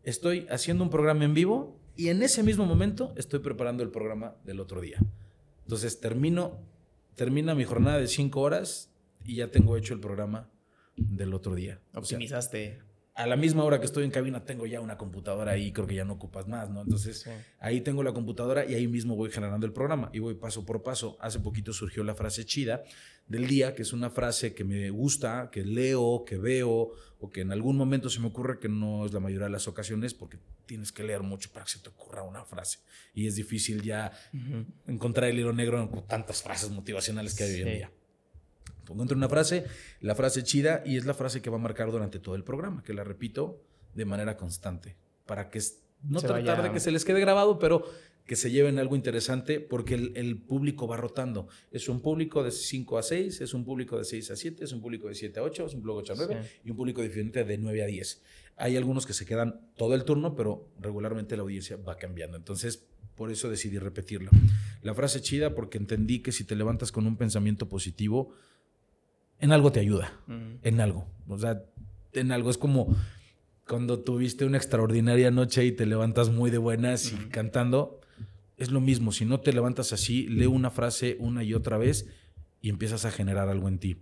[0.03, 4.37] Estoy haciendo un programa en vivo y en ese mismo momento estoy preparando el programa
[4.45, 4.99] del otro día.
[5.63, 6.61] Entonces termino,
[7.15, 8.91] termina mi jornada de cinco horas
[9.25, 10.51] y ya tengo hecho el programa
[10.97, 11.81] del otro día.
[11.95, 12.81] Optimizaste.
[13.15, 15.95] a la misma hora que estoy en cabina tengo ya una computadora ahí, creo que
[15.95, 16.83] ya no ocupas más, ¿no?
[16.83, 17.27] Entonces
[17.59, 20.83] ahí tengo la computadora y ahí mismo voy generando el programa y voy paso por
[20.83, 21.17] paso.
[21.21, 22.83] Hace poquito surgió la frase chida
[23.27, 27.41] del día, que es una frase que me gusta, que leo, que veo, o que
[27.41, 30.39] en algún momento se me ocurre que no es la mayoría de las ocasiones, porque
[30.67, 32.81] tienes que leer mucho para que se te ocurra una frase.
[33.15, 34.13] Y es difícil ya
[34.87, 37.91] encontrar el hilo negro con tantas frases motivacionales que hay hoy en día.
[38.89, 39.67] Encuentro una frase,
[40.01, 42.83] la frase chida, y es la frase que va a marcar durante todo el programa,
[42.83, 43.61] que la repito
[43.95, 44.97] de manera constante,
[45.27, 45.61] para que
[46.03, 47.85] no tratar de que se les quede grabado, pero
[48.27, 51.49] que se lleven algo interesante porque el, público va rotando.
[51.71, 54.73] Es un público de 5 a 6, es un público de 6 a 7, es
[54.73, 56.77] un público de 7 a 8, es un público de 8 a 9 y un
[56.77, 58.23] público diferente de 9 a 10.
[58.57, 62.37] Hay algunos que se quedan todo el turno, pero regularmente la audiencia va cambiando.
[62.37, 62.85] Entonces,
[63.15, 64.31] por eso decidí repetirlo.
[64.83, 68.33] La frase chida porque entendí que si te levantas con un pensamiento positivo,
[69.39, 70.21] en algo te ayuda,
[70.63, 71.07] en algo.
[71.29, 71.63] O sea,
[72.13, 72.97] en algo es como
[73.67, 78.01] cuando tuviste una extraordinaria noche y te levantas muy de buenas y cantando,
[78.57, 82.07] es lo mismo, si no te levantas así, lee una frase una y otra vez
[82.61, 83.97] y empiezas a generar algo en ti.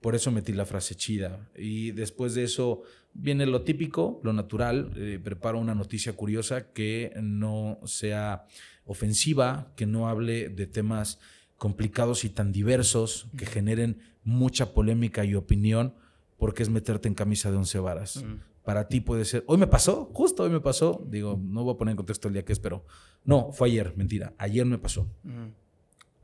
[0.00, 1.48] Por eso metí la frase chida.
[1.56, 2.82] Y después de eso
[3.14, 4.92] viene lo típico, lo natural.
[4.96, 8.46] Eh, preparo una noticia curiosa que no sea
[8.84, 11.18] ofensiva, que no hable de temas
[11.56, 15.94] complicados y tan diversos, que generen mucha polémica y opinión,
[16.36, 18.22] porque es meterte en camisa de once varas
[18.66, 21.78] para ti puede ser, hoy me pasó, justo hoy me pasó, digo, no voy a
[21.78, 22.84] poner en contexto el día que es, pero
[23.24, 25.06] no, fue ayer, mentira, ayer me pasó.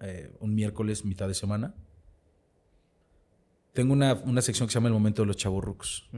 [0.01, 1.73] Eh, un miércoles, mitad de semana.
[3.73, 6.11] Tengo una, sección que se llama El Momento de los Chavorrucos.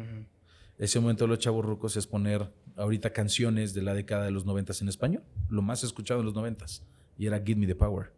[0.78, 4.80] Ese Momento de los Chavorrucos es poner ahorita canciones de la década de los noventas
[4.80, 6.82] en español, lo más escuchado en los noventas,
[7.18, 8.12] y era Give Me the Power.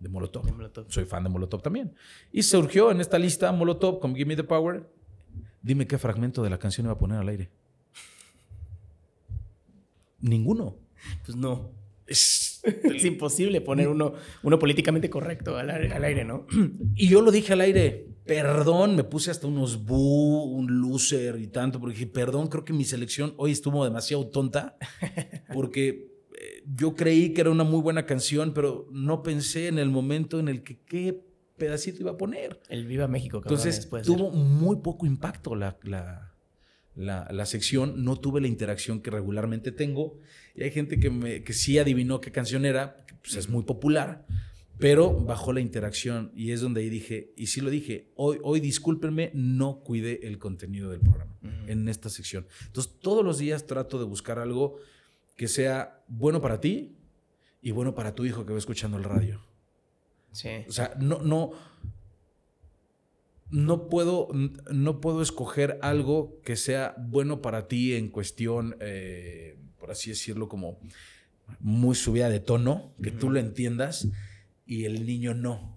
[0.00, 0.46] De Molotov.
[0.46, 0.86] de Molotov.
[0.88, 1.94] Soy fan de Molotov también.
[2.32, 4.88] Y surgió en esta lista Molotov con Give Me the Power
[5.62, 7.50] Dime qué fragmento de la canción iba a poner al aire.
[10.20, 10.76] Ninguno.
[11.24, 11.70] Pues no.
[12.06, 12.62] Es,
[13.04, 16.46] imposible poner uno, uno políticamente correcto al, aire, ¿no?
[16.94, 21.46] Y yo lo dije al aire, perdón, me puse hasta unos bu, un loser y
[21.46, 24.76] tanto, porque dije, perdón, creo que mi selección hoy estuvo demasiado tonta,
[25.54, 29.90] porque eh, yo creí que era una muy buena canción, pero no pensé en el
[29.90, 31.27] momento en el que qué
[31.58, 32.60] pedacito iba a poner.
[32.68, 33.38] El Viva México.
[33.38, 35.76] Entonces tuvo muy poco impacto la,
[36.94, 40.18] la, sección, no tuve la interacción que regularmente tengo,
[40.54, 44.24] y hay gente que, me, que sí adivinó qué canción era, pues es muy popular
[44.78, 48.60] pero bajó la interacción y es donde ahí dije, y sí lo dije, hoy, hoy
[48.60, 51.36] discúlpenme, no cuidé el contenido del programa
[51.66, 52.46] en esta sección.
[52.66, 54.76] Entonces, todos los días trato de buscar algo
[55.36, 56.96] que sea bueno para ti
[57.60, 59.47] y bueno para tu hijo que va escuchando el radio.
[60.38, 60.50] Sí.
[60.68, 61.50] O sea, no, no,
[63.50, 64.28] no puedo,
[64.70, 70.48] no puedo escoger algo que sea bueno para ti en cuestión, eh, por así decirlo,
[70.48, 70.78] como
[71.58, 74.06] muy subida de tono, que tú lo entiendas
[74.64, 75.76] y el niño no.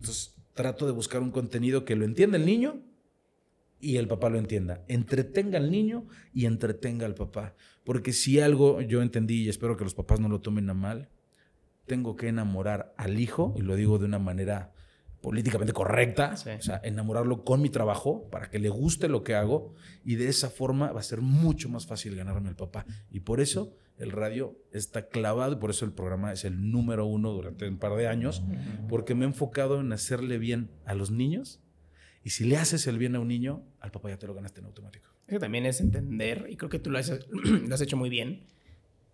[0.00, 2.80] Entonces trato de buscar un contenido que lo entienda el niño
[3.78, 4.82] y el papá lo entienda.
[4.88, 7.54] Entretenga al niño y entretenga al papá.
[7.84, 11.10] Porque si algo yo entendí y espero que los papás no lo tomen a mal,
[11.86, 14.72] tengo que enamorar al hijo, y lo digo de una manera
[15.22, 19.72] políticamente correcta, o sea, enamorarlo con mi trabajo para que le guste lo que hago
[20.04, 22.84] y de esa forma va a ser mucho más fácil ganarme al papá.
[23.08, 27.06] Y por eso el radio está clavado y por eso el programa es el número
[27.06, 28.42] uno durante un par de años,
[28.88, 31.62] porque me he enfocado en hacerle bien a los niños
[32.24, 34.60] y si le haces el bien a un niño, al papá ya te lo ganaste
[34.60, 35.10] en automático.
[35.28, 38.44] Eso también es entender, y creo que tú lo has, lo has hecho muy bien,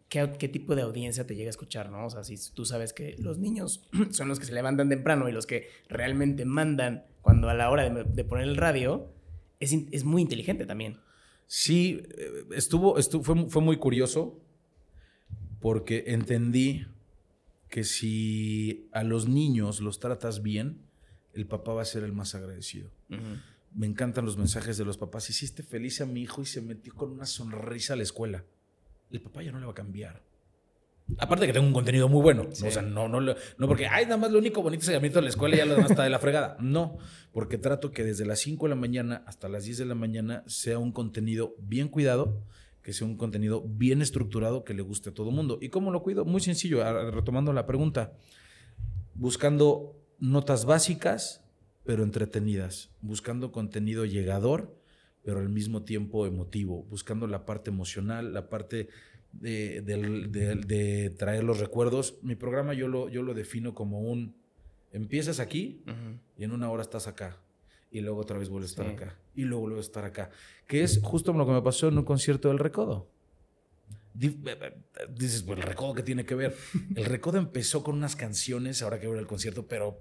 [0.09, 2.07] qué, qué, tipo de audiencia te llega a escuchar, ¿no?
[2.07, 5.33] O sea, si tú sabes que los niños son los que se levantan temprano y
[5.33, 9.13] los que realmente mandan cuando a la hora de, poner el radio,
[9.61, 10.99] es, es, muy inteligente también.
[11.47, 14.41] Sí, eh, estuvo, estuvo fue, fue muy curioso
[15.61, 16.87] porque entendí
[17.69, 20.89] que si a los niños los tratas bien,
[21.35, 22.91] el papá va a ser el más agradecido.
[23.75, 25.29] Me encantan los mensajes de los papás.
[25.31, 28.45] Hiciste feliz a mi hijo y se metió con una sonrisa a la escuela.
[29.11, 30.23] El papá ya no le va a cambiar.
[31.17, 32.49] Aparte que tengo un contenido muy bueno.
[32.51, 33.35] O sea, no, no, no
[33.67, 35.75] porque, ay, nada más lo único bonito es el de la escuela y ya lo
[35.75, 36.57] demás está de la fregada.
[36.61, 36.99] No,
[37.33, 40.45] porque trato que desde las 5 de la mañana hasta las 10 de la mañana
[40.47, 42.43] sea un contenido bien cuidado,
[42.83, 45.59] que sea un contenido bien estructurado que le guste a todo el mundo.
[45.63, 46.27] ¿Y cómo lo cuido?
[46.27, 48.13] Muy sencillo, retomando la pregunta,
[49.15, 51.43] buscando notas básicas,
[51.85, 54.78] pero entretenidas, buscando contenido llegador,
[55.29, 58.89] pero al mismo tiempo emotivo, buscando la parte emocional, la parte
[59.31, 62.17] de, traer los recuerdos.
[62.23, 64.35] Mi programa yo lo, yo lo defino como un,
[64.91, 65.85] empiezas aquí
[66.39, 67.43] y en una hora estás acá
[67.91, 70.31] y luego otra vez vuelves a estar acá y luego vuelves a estar acá.
[70.67, 73.11] Que es justo lo que me pasó en un concierto del Recodo.
[74.15, 76.57] Dices, pues el Recodo, ¿qué tiene que ver?
[76.95, 80.01] El Recodo empezó con unas canciones, ahora que voy el concierto, pero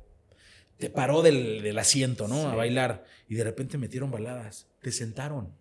[0.78, 2.48] te paró del, asiento, ¿no?
[2.48, 3.06] A bailar.
[3.28, 4.68] Y de repente metieron baladas.
[4.82, 5.54] Te sentaron.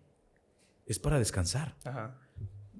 [0.85, 1.75] Es para descansar.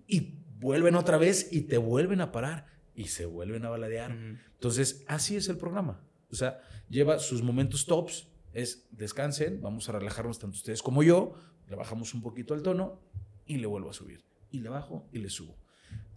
[0.08, 2.68] Y vuelven otra vez y te vuelven a parar.
[2.96, 4.12] Y se vuelven a baladear.
[4.12, 6.02] Entonces, así es el programa.
[6.32, 6.60] O sea,
[6.90, 8.28] lleva sus momentos tops
[8.58, 11.36] es descansen, vamos a relajarnos tanto ustedes como yo,
[11.68, 13.00] le bajamos un poquito el tono
[13.46, 14.24] y le vuelvo a subir.
[14.50, 15.56] Y le bajo y le subo.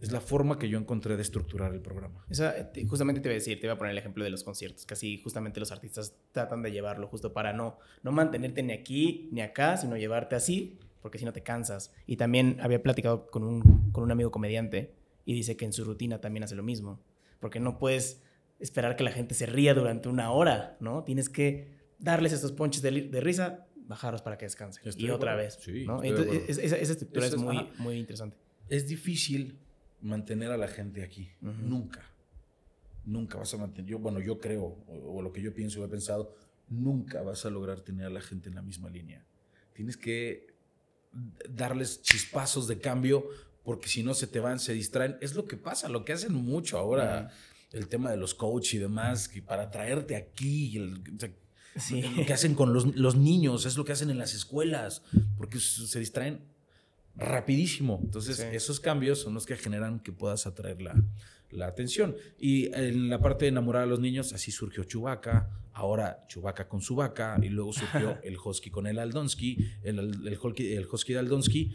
[0.01, 2.24] Es la forma que yo encontré de estructurar el programa.
[2.88, 4.94] justamente te voy a decir, te voy a poner el ejemplo de los conciertos, que
[4.94, 9.42] así justamente los artistas tratan de llevarlo justo para no, no mantenerte ni aquí ni
[9.42, 11.92] acá, sino llevarte así, porque si no te cansas.
[12.07, 14.94] Y también había platicado con un, con un amigo comediante
[15.24, 17.01] y dice que en su rutina también hace lo mismo,
[17.38, 18.22] porque no puedes
[18.59, 21.05] esperar que la gente se ría durante una hora, ¿no?
[21.05, 22.90] Tienes que darles estos ponches de,
[23.20, 24.82] risa, bajarlos para que descansen.
[24.96, 25.59] y otra vez.
[25.66, 28.36] esa, estructura es, muy, muy interesante.
[28.68, 29.59] Es difícil
[30.03, 31.30] mantener a la gente aquí.
[31.40, 32.03] Nunca.
[33.05, 33.90] Nunca vas a mantener.
[33.90, 36.34] Yo, bueno, yo creo, o, lo que yo pienso o he pensado,
[36.68, 39.24] nunca vas a lograr tener a la gente en la misma línea.
[39.74, 40.55] Tienes que
[41.48, 43.24] darles chispazos de cambio
[43.64, 45.16] porque si no se te van, se distraen.
[45.20, 47.30] Es lo que pasa, lo que hacen mucho ahora,
[47.72, 50.94] el tema de los coaches y demás, que para traerte aquí, el,
[52.16, 55.03] lo que hacen con los, niños, es lo que hacen en las escuelas,
[55.36, 56.49] porque se distraen
[57.20, 58.00] rapidísimo.
[58.02, 60.94] Entonces, esos cambios son los que generan que puedas atraer la,
[61.50, 62.16] la, atención.
[62.38, 66.80] Y en la parte de enamorar a los niños, así surgió Chubaca, ahora Chubaca con
[66.80, 70.38] su vaca, y luego surgió el Husky con el Aldonsky, el, el, el,
[70.90, 71.72] Husky de Aldonsky.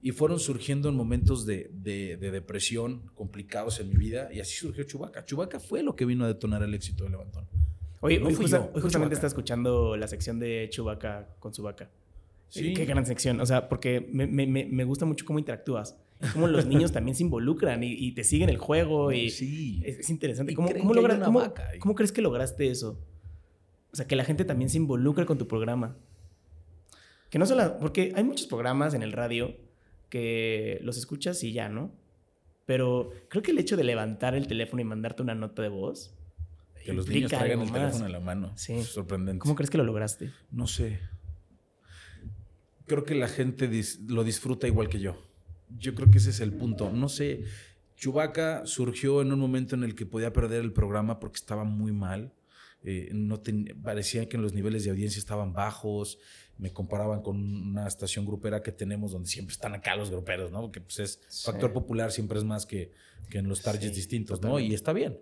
[0.00, 4.84] Y fueron surgiendo en momentos de, de, depresión complicados en mi vida, y así surgió
[4.84, 5.24] Chubaca.
[5.24, 7.48] Chubaca fue lo que vino a detonar el éxito de Levantón.
[8.00, 11.90] Oye, hoy, justamente está escuchando la sección de Chubaca con su vaca.
[12.48, 12.74] Sí.
[12.74, 13.40] Qué gran sección.
[13.40, 15.96] O sea, porque me, me, me gusta mucho cómo interactúas.
[16.32, 19.12] Cómo los niños también se involucran y, te siguen el juego.
[19.12, 19.80] Y sí.
[19.84, 20.54] Es, interesante.
[20.54, 22.98] ¿Cómo, cómo, cómo, crees que lograste eso?
[23.92, 25.96] O sea, que la gente también se involucre con tu programa.
[27.30, 27.78] Que no solo...
[27.78, 29.56] Porque hay muchos programas en el radio
[30.08, 31.92] que los escuchas y ya, ¿no?
[32.66, 36.14] Pero creo que el hecho de levantar el teléfono y mandarte una nota de voz...
[36.84, 38.52] Que los niños traigan el teléfono en la mano.
[38.56, 38.82] Sí.
[38.82, 39.40] Sorprendente.
[39.40, 40.32] ¿Cómo crees que lo lograste?
[40.50, 40.98] No sé.
[42.88, 43.70] Creo que la gente
[44.06, 45.16] lo disfruta igual que yo.
[45.78, 46.90] Yo creo que ese es el punto.
[46.90, 47.44] No sé,
[47.94, 51.92] Chubaca surgió en un momento en el que podía perder el programa porque estaba muy
[51.92, 52.32] mal.
[52.82, 53.40] Eh, no
[53.82, 56.18] parecía que los niveles de audiencia estaban bajos
[56.58, 60.60] me comparaban con una estación grupera que tenemos donde siempre están acá los gruperos, ¿no?
[60.60, 62.92] Porque pues es factor popular siempre es más que,
[63.30, 64.58] que en los targets distintos, ¿no?
[64.58, 65.18] Y está bien.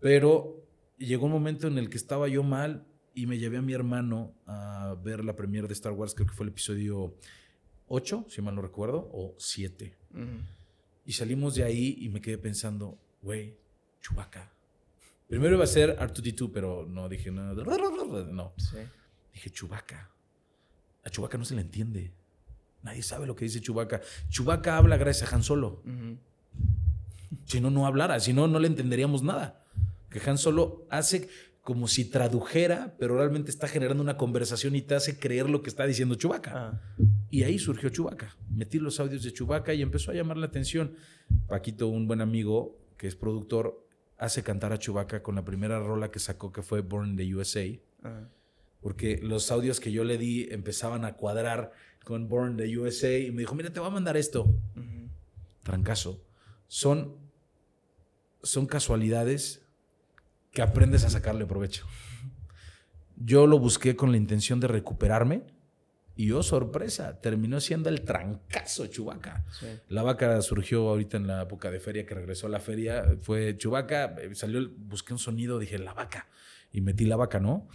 [0.00, 0.66] Pero
[0.98, 2.84] llegó un momento en el que estaba yo mal
[3.14, 6.34] y me llevé a mi hermano a ver la premiere de Star Wars, creo que
[6.34, 7.16] fue el episodio
[7.88, 9.96] 8, si mal no recuerdo, o 7.
[11.04, 13.56] Y salimos de ahí y me quedé pensando, güey,
[14.00, 14.52] Chubaca.
[15.28, 17.64] Primero iba a ser R2D2, pero no dije nada.
[18.30, 18.52] No.
[19.32, 20.12] Dije Chubaca
[21.04, 22.12] a Chubaca no se le entiende.
[22.82, 24.00] Nadie sabe lo que dice Chubaca.
[24.28, 25.82] Chubaca habla gracias a Han Solo.
[27.44, 28.20] Si no, no hablara.
[28.20, 29.64] Si no, no le entenderíamos nada.
[30.10, 31.28] Que Han Solo hace
[31.62, 35.70] como si tradujera, pero realmente está generando una conversación y te hace creer lo que
[35.70, 36.52] está diciendo Chubaca.
[36.54, 36.82] Ah.
[37.30, 38.36] Y ahí surgió Chubaca.
[38.50, 40.94] Metí los audios de Chubaca y empezó a llamar la atención.
[41.48, 43.86] Paquito, un buen amigo que es productor,
[44.18, 47.34] hace cantar a Chubaca con la primera rola que sacó que fue Born in the
[47.34, 47.64] USA.
[48.02, 48.28] Ah
[48.82, 51.72] porque los audios que yo le di empezaban a cuadrar
[52.04, 54.52] con Born the USA y me dijo, mira, te voy a mandar esto.
[55.62, 56.20] Trancazo.
[56.66, 57.16] Son,
[58.42, 59.61] son casualidades
[60.52, 61.86] que aprendes a sacarle provecho.
[63.16, 65.42] Yo lo busqué con la intención de recuperarme
[66.14, 69.44] y oh, sorpresa, terminó siendo el trancazo Chubaca.
[69.88, 73.16] La vaca surgió ahorita en la época de feria que regresó a la feria.
[73.22, 76.28] Fue Chubaca, eh, salió, busqué un sonido, dije la vaca
[76.70, 77.68] y metí la vaca, ¿no?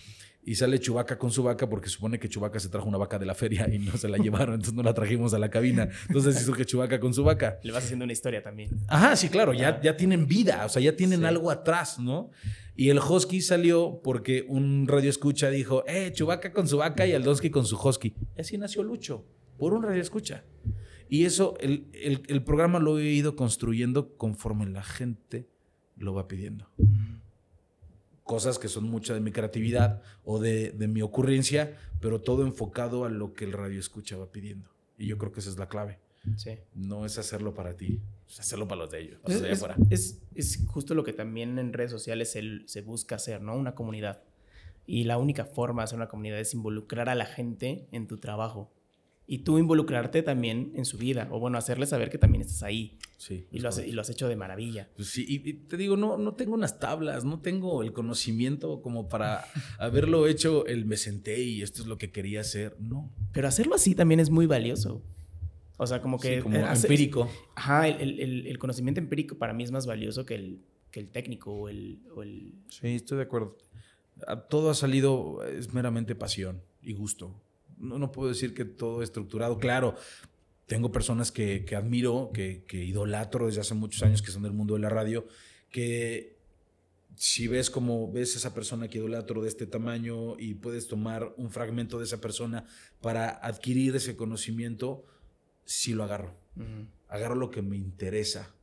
[0.47, 3.25] y sale Chubaca con su vaca porque supone que Chubaca se trajo una vaca de
[3.25, 5.89] la feria y no se la llevaron, entonces no la trajimos a la cabina.
[6.07, 7.59] Entonces surge Chubaca con su vaca.
[7.63, 8.69] Le vas haciendo una historia también.
[8.87, 12.31] Ajá, sí, claro, ya, ya tienen vida, o sea, ya tienen algo atrás, ¿no?
[12.77, 17.11] Y el Husky salió porque un radio escucha dijo, eh, Chubaca con su vaca y
[17.11, 18.15] el Donsky con su Husky.
[18.37, 19.25] Y así nació Lucho,
[19.57, 20.45] por un radio escucha.
[21.09, 25.49] Y eso, el, el programa lo he ido construyendo conforme la gente
[25.97, 26.69] lo va pidiendo
[28.27, 33.09] cosas que son mucha de mi creatividad o de, mi ocurrencia, pero todo enfocado a
[33.09, 34.69] lo que el radio escucha va pidiendo.
[34.99, 35.99] Y yo creo que esa es la clave.
[36.35, 36.51] Sí.
[36.75, 37.99] No es hacerlo para ti,
[38.29, 39.19] es hacerlo para los de ellos.
[39.89, 43.55] es, es, justo lo que también en redes sociales se busca hacer, ¿no?
[43.55, 44.21] Una comunidad.
[44.85, 48.17] Y la única forma de hacer una comunidad es involucrar a la gente en tu
[48.17, 48.71] trabajo
[49.29, 52.97] y tú involucrarte también en su vida, o bueno, hacerle saber que también estás ahí.
[53.17, 53.45] Sí.
[53.51, 54.89] Y lo, has, y lo has hecho de maravilla.
[54.95, 59.09] Pues sí, y, te digo, no, no tengo unas tablas, no tengo el conocimiento como
[59.09, 59.45] para
[59.79, 63.11] haberlo hecho el me senté y esto es lo que quería hacer, no.
[63.33, 65.03] Pero hacerlo así también es muy valioso.
[65.77, 66.41] O sea, como que...
[66.41, 67.29] como empírico.
[67.55, 70.59] Ajá, el, el, el, conocimiento empírico para mí es más valioso que el,
[70.91, 72.53] que el técnico o el, o el...
[72.67, 73.57] Sí, estoy de acuerdo.
[74.49, 77.39] Todo ha salido, es meramente pasión y gusto
[77.77, 79.59] no, puedo decir que todo estructurado.
[79.59, 79.95] Claro,
[80.65, 84.81] tengo personas que, admiro, que, idolatro desde hace muchos años, que son del mundo de
[84.81, 85.27] la radio,
[85.69, 86.37] que
[87.15, 91.49] si ves como ves esa persona que idolatro de este tamaño y puedes tomar un
[91.49, 92.65] fragmento de esa persona
[93.01, 95.05] para adquirir ese conocimiento,
[95.67, 96.33] sí lo agarro.
[97.09, 98.55] Agarro lo que me interesa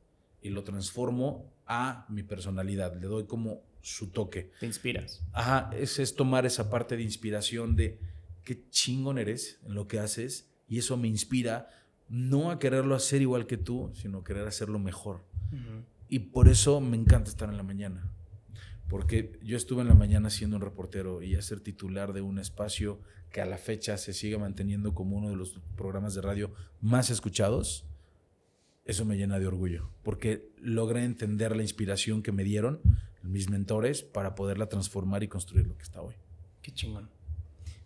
[0.43, 2.97] y lo transformo a mi personalidad.
[2.97, 4.51] Le doy como su toque.
[4.59, 5.23] Te inspiras.
[5.33, 8.01] Ajá, ese es tomar esa parte de inspiración de
[8.43, 11.69] qué chingón eres en lo que haces y eso me inspira
[12.09, 15.23] no a quererlo hacer igual que tú, sino a querer hacerlo mejor.
[16.09, 18.11] Y por eso me encanta estar en la mañana.
[18.89, 22.39] Porque yo estuve en la mañana siendo un reportero y a ser titular de un
[22.39, 23.01] espacio
[23.35, 27.11] que a la fecha se sigue manteniendo como uno de los programas de radio más
[27.11, 27.85] escuchados,
[28.85, 29.91] eso me llena de orgullo.
[30.05, 32.81] Porque logré entender la inspiración que me dieron
[33.25, 36.15] mis mentores para poderla transformar y construir lo que está hoy.
[36.63, 37.11] Qué chingón.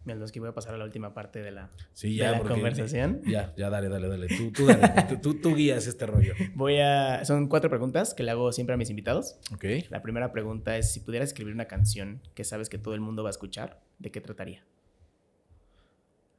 [0.05, 3.23] que voy a pasar a la última parte de la, sí, ya, de la conversación.
[3.27, 4.27] Ya, ya, dale, dale, dale.
[4.29, 5.17] Tú, tú, dale.
[5.23, 6.35] tú, tú, guías este rollo.
[6.57, 7.25] Voy a...
[7.25, 9.39] Son cuatro preguntas que le hago siempre a mis invitados.
[9.55, 9.65] Ok.
[9.89, 13.23] La primera pregunta es, si pudieras escribir una canción que sabes que todo el mundo
[13.23, 14.63] va a escuchar, ¿de qué trataría?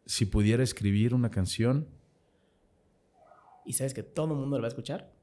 [0.10, 1.88] Si pudiera escribir una canción...
[3.66, 5.14] ¿Y sabes que todo el mundo la va a escuchar?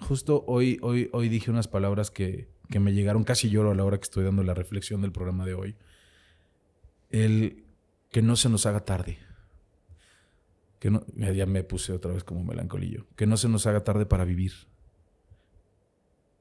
[0.00, 3.84] Justo hoy, hoy, hoy dije unas palabras que, que me llegaron, casi lloro a la
[3.84, 5.76] hora que estoy dando la reflexión del programa de hoy
[7.12, 7.64] el
[8.10, 9.18] que no se nos haga tarde.
[10.80, 13.06] Que no, ya me puse otra vez como melancolillo.
[13.14, 14.52] Que no se nos haga tarde para vivir.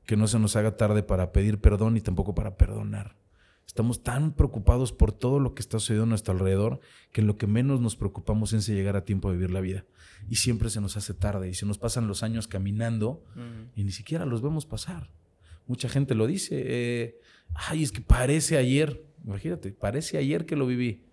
[0.05, 3.20] Que no se nos haga tarde para pedir perdón y tampoco para perdonar.
[3.67, 6.81] Estamos tan preocupados por todo lo que está sucediendo a nuestro alrededor
[7.13, 9.85] que lo que menos nos preocupamos es llegar a tiempo a vivir la vida.
[10.29, 13.23] Y siempre se nos hace tarde y se nos pasan los años caminando
[13.75, 15.09] y ni siquiera los vemos pasar.
[15.67, 17.19] Mucha gente lo dice, eh,
[17.53, 21.05] ay, es que parece ayer, imagínate, parece ayer que lo viví.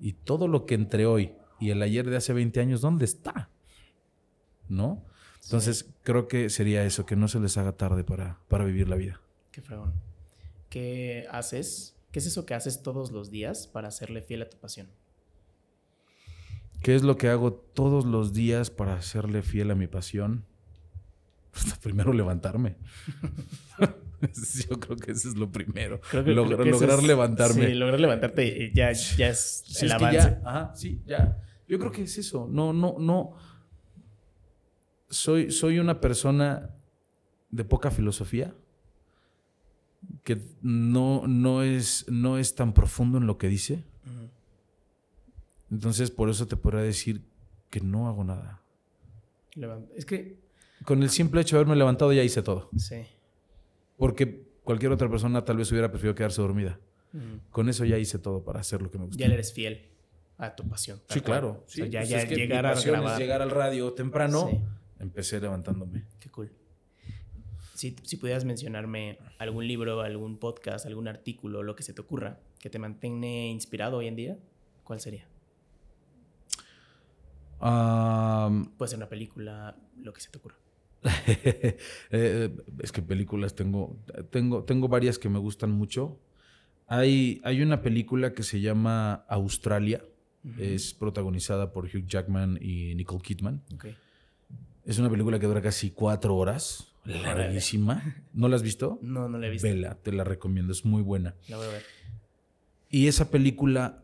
[0.00, 3.50] Y todo lo que entre hoy y el ayer de hace 20 años, ¿dónde está?
[4.68, 5.04] ¿No?
[5.44, 8.96] Entonces, creo que sería eso, que no se les haga tarde para, para vivir la
[8.96, 9.20] vida.
[9.52, 10.09] Qué fregón.
[10.70, 14.58] ¿Qué haces ¿Qué es eso que haces todos los días para hacerle fiel a tu
[14.58, 14.88] pasión?
[16.82, 20.44] ¿Qué es lo que hago todos los días para hacerle fiel a mi pasión?
[21.82, 22.76] primero levantarme.
[24.68, 26.00] Yo creo que eso es lo primero.
[26.12, 27.68] lograr levantarme.
[27.68, 30.38] Sí, lograr levantarte ya, ya es el avance.
[30.44, 31.38] ajá, sí, ya.
[31.68, 32.48] Yo creo que es eso.
[32.50, 33.34] No, no, no.
[35.08, 36.70] Soy, soy una persona
[37.50, 38.54] de poca filosofía
[40.24, 43.84] que no, no, es, no es tan profundo en lo que dice.
[45.70, 47.22] Entonces, por eso te podría decir
[47.70, 48.62] que no hago nada.
[49.94, 50.38] Es que...
[50.84, 52.70] Con el simple hecho de haberme levantado ya hice todo.
[52.76, 53.02] Sí.
[53.96, 56.78] Porque cualquier otra persona tal vez hubiera preferido quedarse dormida.
[57.50, 59.20] Con eso ya hice todo para hacer lo que me gusta.
[59.20, 59.88] Ya eres fiel
[60.38, 61.00] a tu pasión.
[61.08, 61.64] Sí, claro.
[61.68, 64.48] ya, pues ya llegar a llegar al radio temprano.
[64.98, 66.04] Empecé levantándome.
[66.18, 66.50] Qué cool.
[67.80, 72.38] Si, si pudieras mencionarme algún libro, algún podcast, algún artículo, lo que se te ocurra,
[72.58, 74.38] que te mantenga inspirado hoy en día,
[74.84, 75.26] ¿cuál sería?
[78.76, 80.56] Puede ser una película, lo que se te ocurra.
[82.10, 83.96] Eh, es que películas tengo,
[84.28, 86.20] tengo, tengo varias que me gustan mucho.
[86.86, 90.04] Hay, hay una película que se llama Australia.
[90.58, 93.62] Es protagonizada por Hugh Jackman y Nicole Kidman.
[94.84, 98.24] Es una película que dura casi cuatro horas larguísima.
[98.32, 98.98] ¿No la has visto?
[99.02, 99.68] No, no la he visto.
[99.68, 101.34] Vela, te la recomiendo, es muy buena.
[101.48, 101.82] La voy a ver.
[102.88, 104.02] Y esa película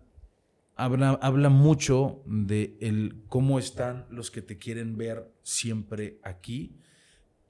[0.76, 6.76] habla, habla mucho de el, cómo están los que te quieren ver siempre aquí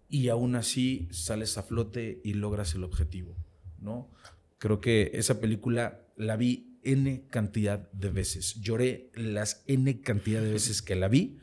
[0.09, 3.37] y aún así sales a flote y logras el objetivo,
[3.79, 4.11] ¿no?
[4.59, 8.55] Creo que esa película la vi N cantidad de veces.
[8.61, 11.39] Lloré las N cantidad de veces que la vi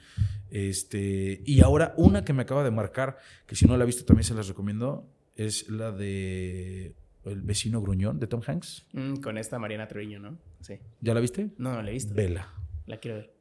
[0.54, 3.18] este, y ahora una que me acaba de marcar,
[3.48, 6.94] que si no la he visto también se las recomiendo, es la de
[7.26, 8.86] El vecino gruñón de Tom Hanks.
[8.94, 10.38] Mm, con esta Mariana Treviño, ¿no?
[10.62, 10.76] Sí.
[11.02, 11.50] ¿Ya la viste?
[11.58, 12.14] No, no la he visto.
[12.14, 12.54] Vela.
[12.86, 13.34] La quiero ver.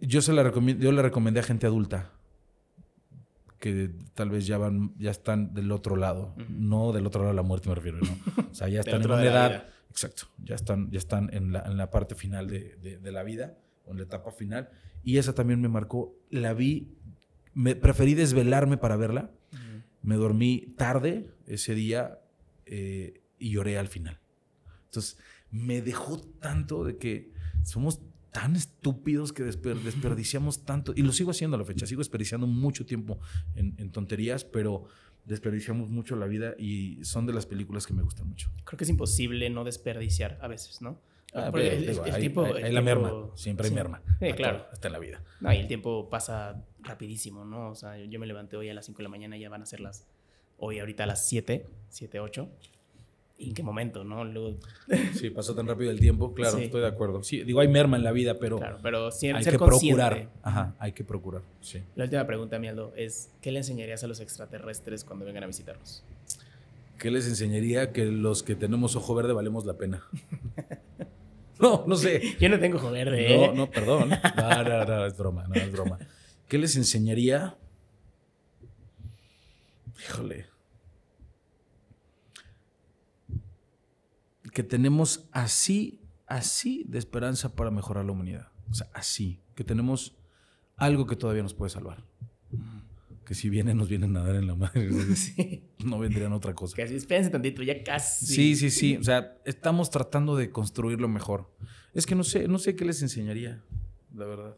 [0.00, 2.12] Yo se la recomiendo, yo la recomendé a gente adulta
[3.58, 7.36] que tal vez ya van, ya están del otro lado, no del otro lado de
[7.36, 8.42] la muerte me refiero, ¿no?
[8.50, 11.76] O sea, ya están en una edad, exacto, ya están, ya están en la, en
[11.76, 13.56] la parte final de, de, de la vida,
[13.86, 14.70] o en la etapa final,
[15.04, 16.16] y esa también me marcó.
[16.30, 16.88] La vi,
[17.52, 19.30] me, preferí desvelarme para verla.
[20.02, 22.18] Me dormí tarde ese día
[22.66, 24.18] eh, y lloré al final.
[24.86, 25.18] Entonces,
[25.50, 27.32] me dejó tanto de que
[27.62, 32.46] somos tan estúpidos que desperdiciamos tanto, y lo sigo haciendo a la fecha, sigo desperdiciando
[32.46, 33.18] mucho tiempo
[33.54, 34.88] en, en, tonterías, pero
[35.24, 38.50] desperdiciamos mucho la vida y son de las películas que me gustan mucho.
[38.64, 41.00] Creo que es imposible no desperdiciar a veces, ¿no?
[41.32, 44.00] Ah, el, tiempo, hay, la merma, siempre hay merma.
[44.20, 44.66] Sí, claro.
[44.70, 45.20] Hasta en la vida.
[45.40, 47.70] No, y el tiempo pasa rapidísimo, ¿no?
[47.70, 49.62] O sea, yo me levanté hoy a las 5 de la mañana y ya van
[49.62, 50.06] a ser las,
[50.58, 52.48] hoy ahorita a las 7, 7, 8.
[53.36, 54.24] ¿Y en qué momento, no?
[54.24, 54.56] Luego...
[55.14, 57.22] Sí, pasó tan rápido el tiempo, claro, estoy de acuerdo.
[57.24, 60.28] Sí, digo, hay merma en la vida, pero, claro, pero hay que procurar.
[60.42, 61.82] Ajá, hay que procurar, sí.
[61.96, 66.04] La última pregunta, Mialdo, es ¿qué le enseñarías a los extraterrestres cuando vengan a visitarnos?
[66.98, 67.92] ¿Qué les enseñaría?
[67.92, 70.04] Que los que tenemos ojo verde valemos la pena.
[71.56, 72.36] No, no sé.
[72.40, 73.36] Yo no tengo ojo verde.
[73.36, 73.52] No, ¿eh?
[73.54, 74.10] no, perdón.
[74.36, 75.98] No, no, no, es broma, no es broma.
[76.48, 77.56] ¿Qué les enseñaría?
[80.00, 80.46] Híjole.
[84.54, 88.48] Que tenemos así, así de esperanza para mejorar la humanidad.
[88.70, 89.42] O sea, así.
[89.54, 90.16] Que tenemos
[90.76, 92.02] algo que todavía nos puede salvar
[93.24, 94.88] que si vienen, nos vienen a dar en la madre.
[95.84, 96.76] No vendrían otra cosa.
[96.76, 98.24] Casi, espérense tantito, ya casi.
[98.24, 98.96] Sí, sí, sí.
[98.96, 101.50] O sea, estamos tratando de construirlo mejor.
[101.92, 103.62] Es que no sé, no sé qué les enseñaría,
[104.14, 104.56] la verdad.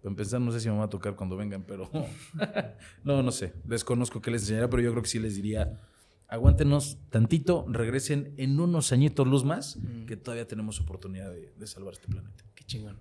[0.00, 1.90] Para empezar, no sé si me va a tocar cuando vengan, pero.
[3.04, 3.54] no, no sé.
[3.64, 5.80] Desconozco qué les enseñaría, pero yo creo que sí les diría.
[6.28, 11.94] Aguántenos tantito, regresen en unos añitos luz más, que todavía tenemos oportunidad de, de salvar
[11.94, 12.44] este planeta.
[12.54, 13.00] Qué chingón.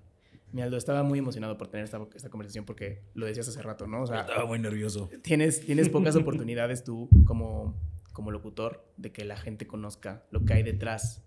[0.54, 3.86] Mi Aldo, estaba muy emocionado por tener esta, esta, conversación porque lo decías hace rato,
[3.86, 4.04] ¿no?
[4.04, 5.10] O sea, estaba muy nervioso.
[5.22, 7.76] Tienes, tienes pocas oportunidades tú como,
[8.14, 11.22] como locutor de que la gente conozca lo que hay detrás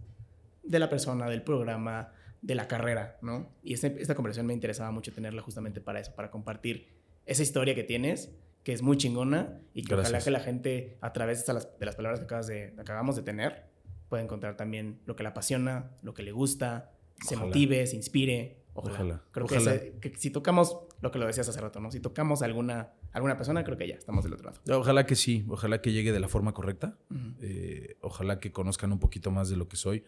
[0.62, 3.50] de la persona, del programa, de la carrera, ¿no?
[3.62, 6.88] Y este, esta conversación me interesaba mucho tenerla justamente para eso, para compartir
[7.26, 8.32] esa historia que tienes,
[8.62, 11.86] que es muy chingona y que ojalá que la gente, a través de las, de
[11.86, 13.70] las palabras que, acabas de, acabamos de tener,
[14.08, 16.92] pueda encontrar también lo que le apasiona, lo que le gusta,
[17.26, 18.58] se motive, se inspire.
[18.74, 19.22] Ojalá.
[19.32, 21.90] Creo Que, si tocamos lo que lo decías hace rato, ¿no?
[21.90, 24.80] Si tocamos a alguna, alguna persona, creo que ya estamos del otro lado.
[24.80, 26.96] Ojalá que sí, ojalá que llegue de la forma correcta.
[27.40, 30.04] Eh, ojalá que conozcan un poquito más de lo que soy,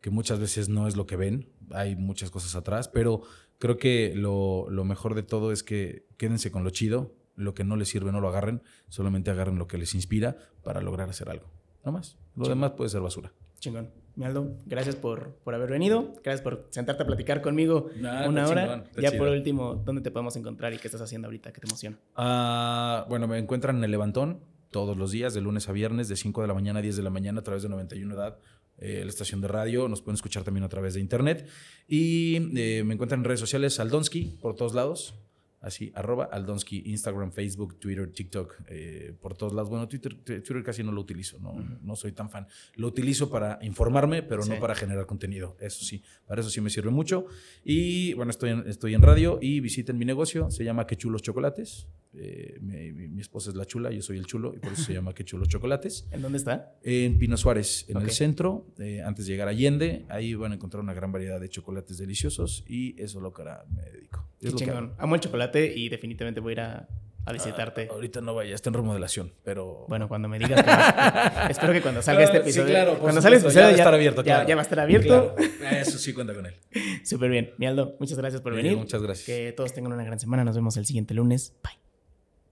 [0.00, 3.22] que muchas veces no es lo que ven, hay muchas cosas atrás, pero
[3.58, 7.64] creo que lo, lo mejor de todo es que quédense con lo chido, lo que
[7.64, 11.30] no les sirve no lo agarren, solamente agarren lo que les inspira para lograr hacer
[11.30, 11.50] algo.
[11.84, 12.18] No más.
[12.36, 13.32] Lo demás puede ser basura.
[13.60, 13.90] Chingón.
[14.14, 16.12] Mialdo, gracias por, por haber venido.
[16.24, 17.88] Gracias por sentarte a platicar conmigo
[18.26, 18.84] una hora.
[19.00, 21.52] ya por último, ¿dónde te podemos encontrar y qué estás haciendo ahorita?
[21.52, 21.98] ¿Qué te emociona?
[22.16, 24.40] Ah, bueno, me encuentran en el Levantón
[24.72, 27.02] todos los días, de lunes a viernes, de 5 de la mañana a 10 de
[27.04, 28.38] la mañana, a través de 91 Edad,
[28.78, 29.88] eh, la estación de radio.
[29.88, 31.48] Nos pueden escuchar también a través de internet.
[31.86, 35.14] Y eh, me encuentran en redes sociales, Aldonsky, por todos lados.
[35.60, 39.68] Así, arroba Aldonsky, Instagram, Facebook, Twitter, TikTok, eh, por todos lados.
[39.68, 41.52] Bueno, Twitter, Twitter casi no lo utilizo, no,
[41.82, 42.46] no soy tan fan.
[42.76, 45.56] Lo utilizo para informarme, pero no para generar contenido.
[45.60, 47.26] Eso sí, para eso sí me sirve mucho.
[47.64, 51.22] Y bueno, estoy en, estoy en radio y visiten mi negocio, se llama Que Chulos
[51.22, 51.88] Chocolates.
[52.14, 55.12] Eh, mi, esposa es la chula, yo soy el chulo y por eso se llama
[55.12, 56.08] Que Chulos Chocolates.
[56.12, 56.78] ¿En dónde está?
[56.82, 60.06] En Pino Suárez, en el centro, eh, antes de llegar a Allende.
[60.08, 63.42] Ahí van a encontrar una gran variedad de chocolates deliciosos y eso es lo que
[63.42, 64.24] ahora me dedico.
[64.40, 64.54] Es
[64.98, 66.88] Amo el chocolate y definitivamente voy a ir a,
[67.32, 67.88] visitarte.
[67.90, 69.84] Ah, ahorita no vaya, está en remodelación, pero...
[69.86, 70.64] Bueno, cuando me digas
[71.50, 72.66] Espero que cuando salga este episodio...
[72.68, 74.62] Sí, claro, cuando salga este episodio ya va a estar abierto, ya, ya, va a
[74.62, 75.36] estar abierto.
[75.70, 76.54] Eso sí cuenta con él.
[77.04, 77.52] Súper bien.
[77.58, 78.78] Mialdo, muchas gracias por venir.
[78.78, 79.26] Muchas gracias.
[79.26, 80.42] Que todos tengan una gran semana.
[80.42, 81.52] Nos vemos el siguiente lunes.
[81.62, 81.77] Bye.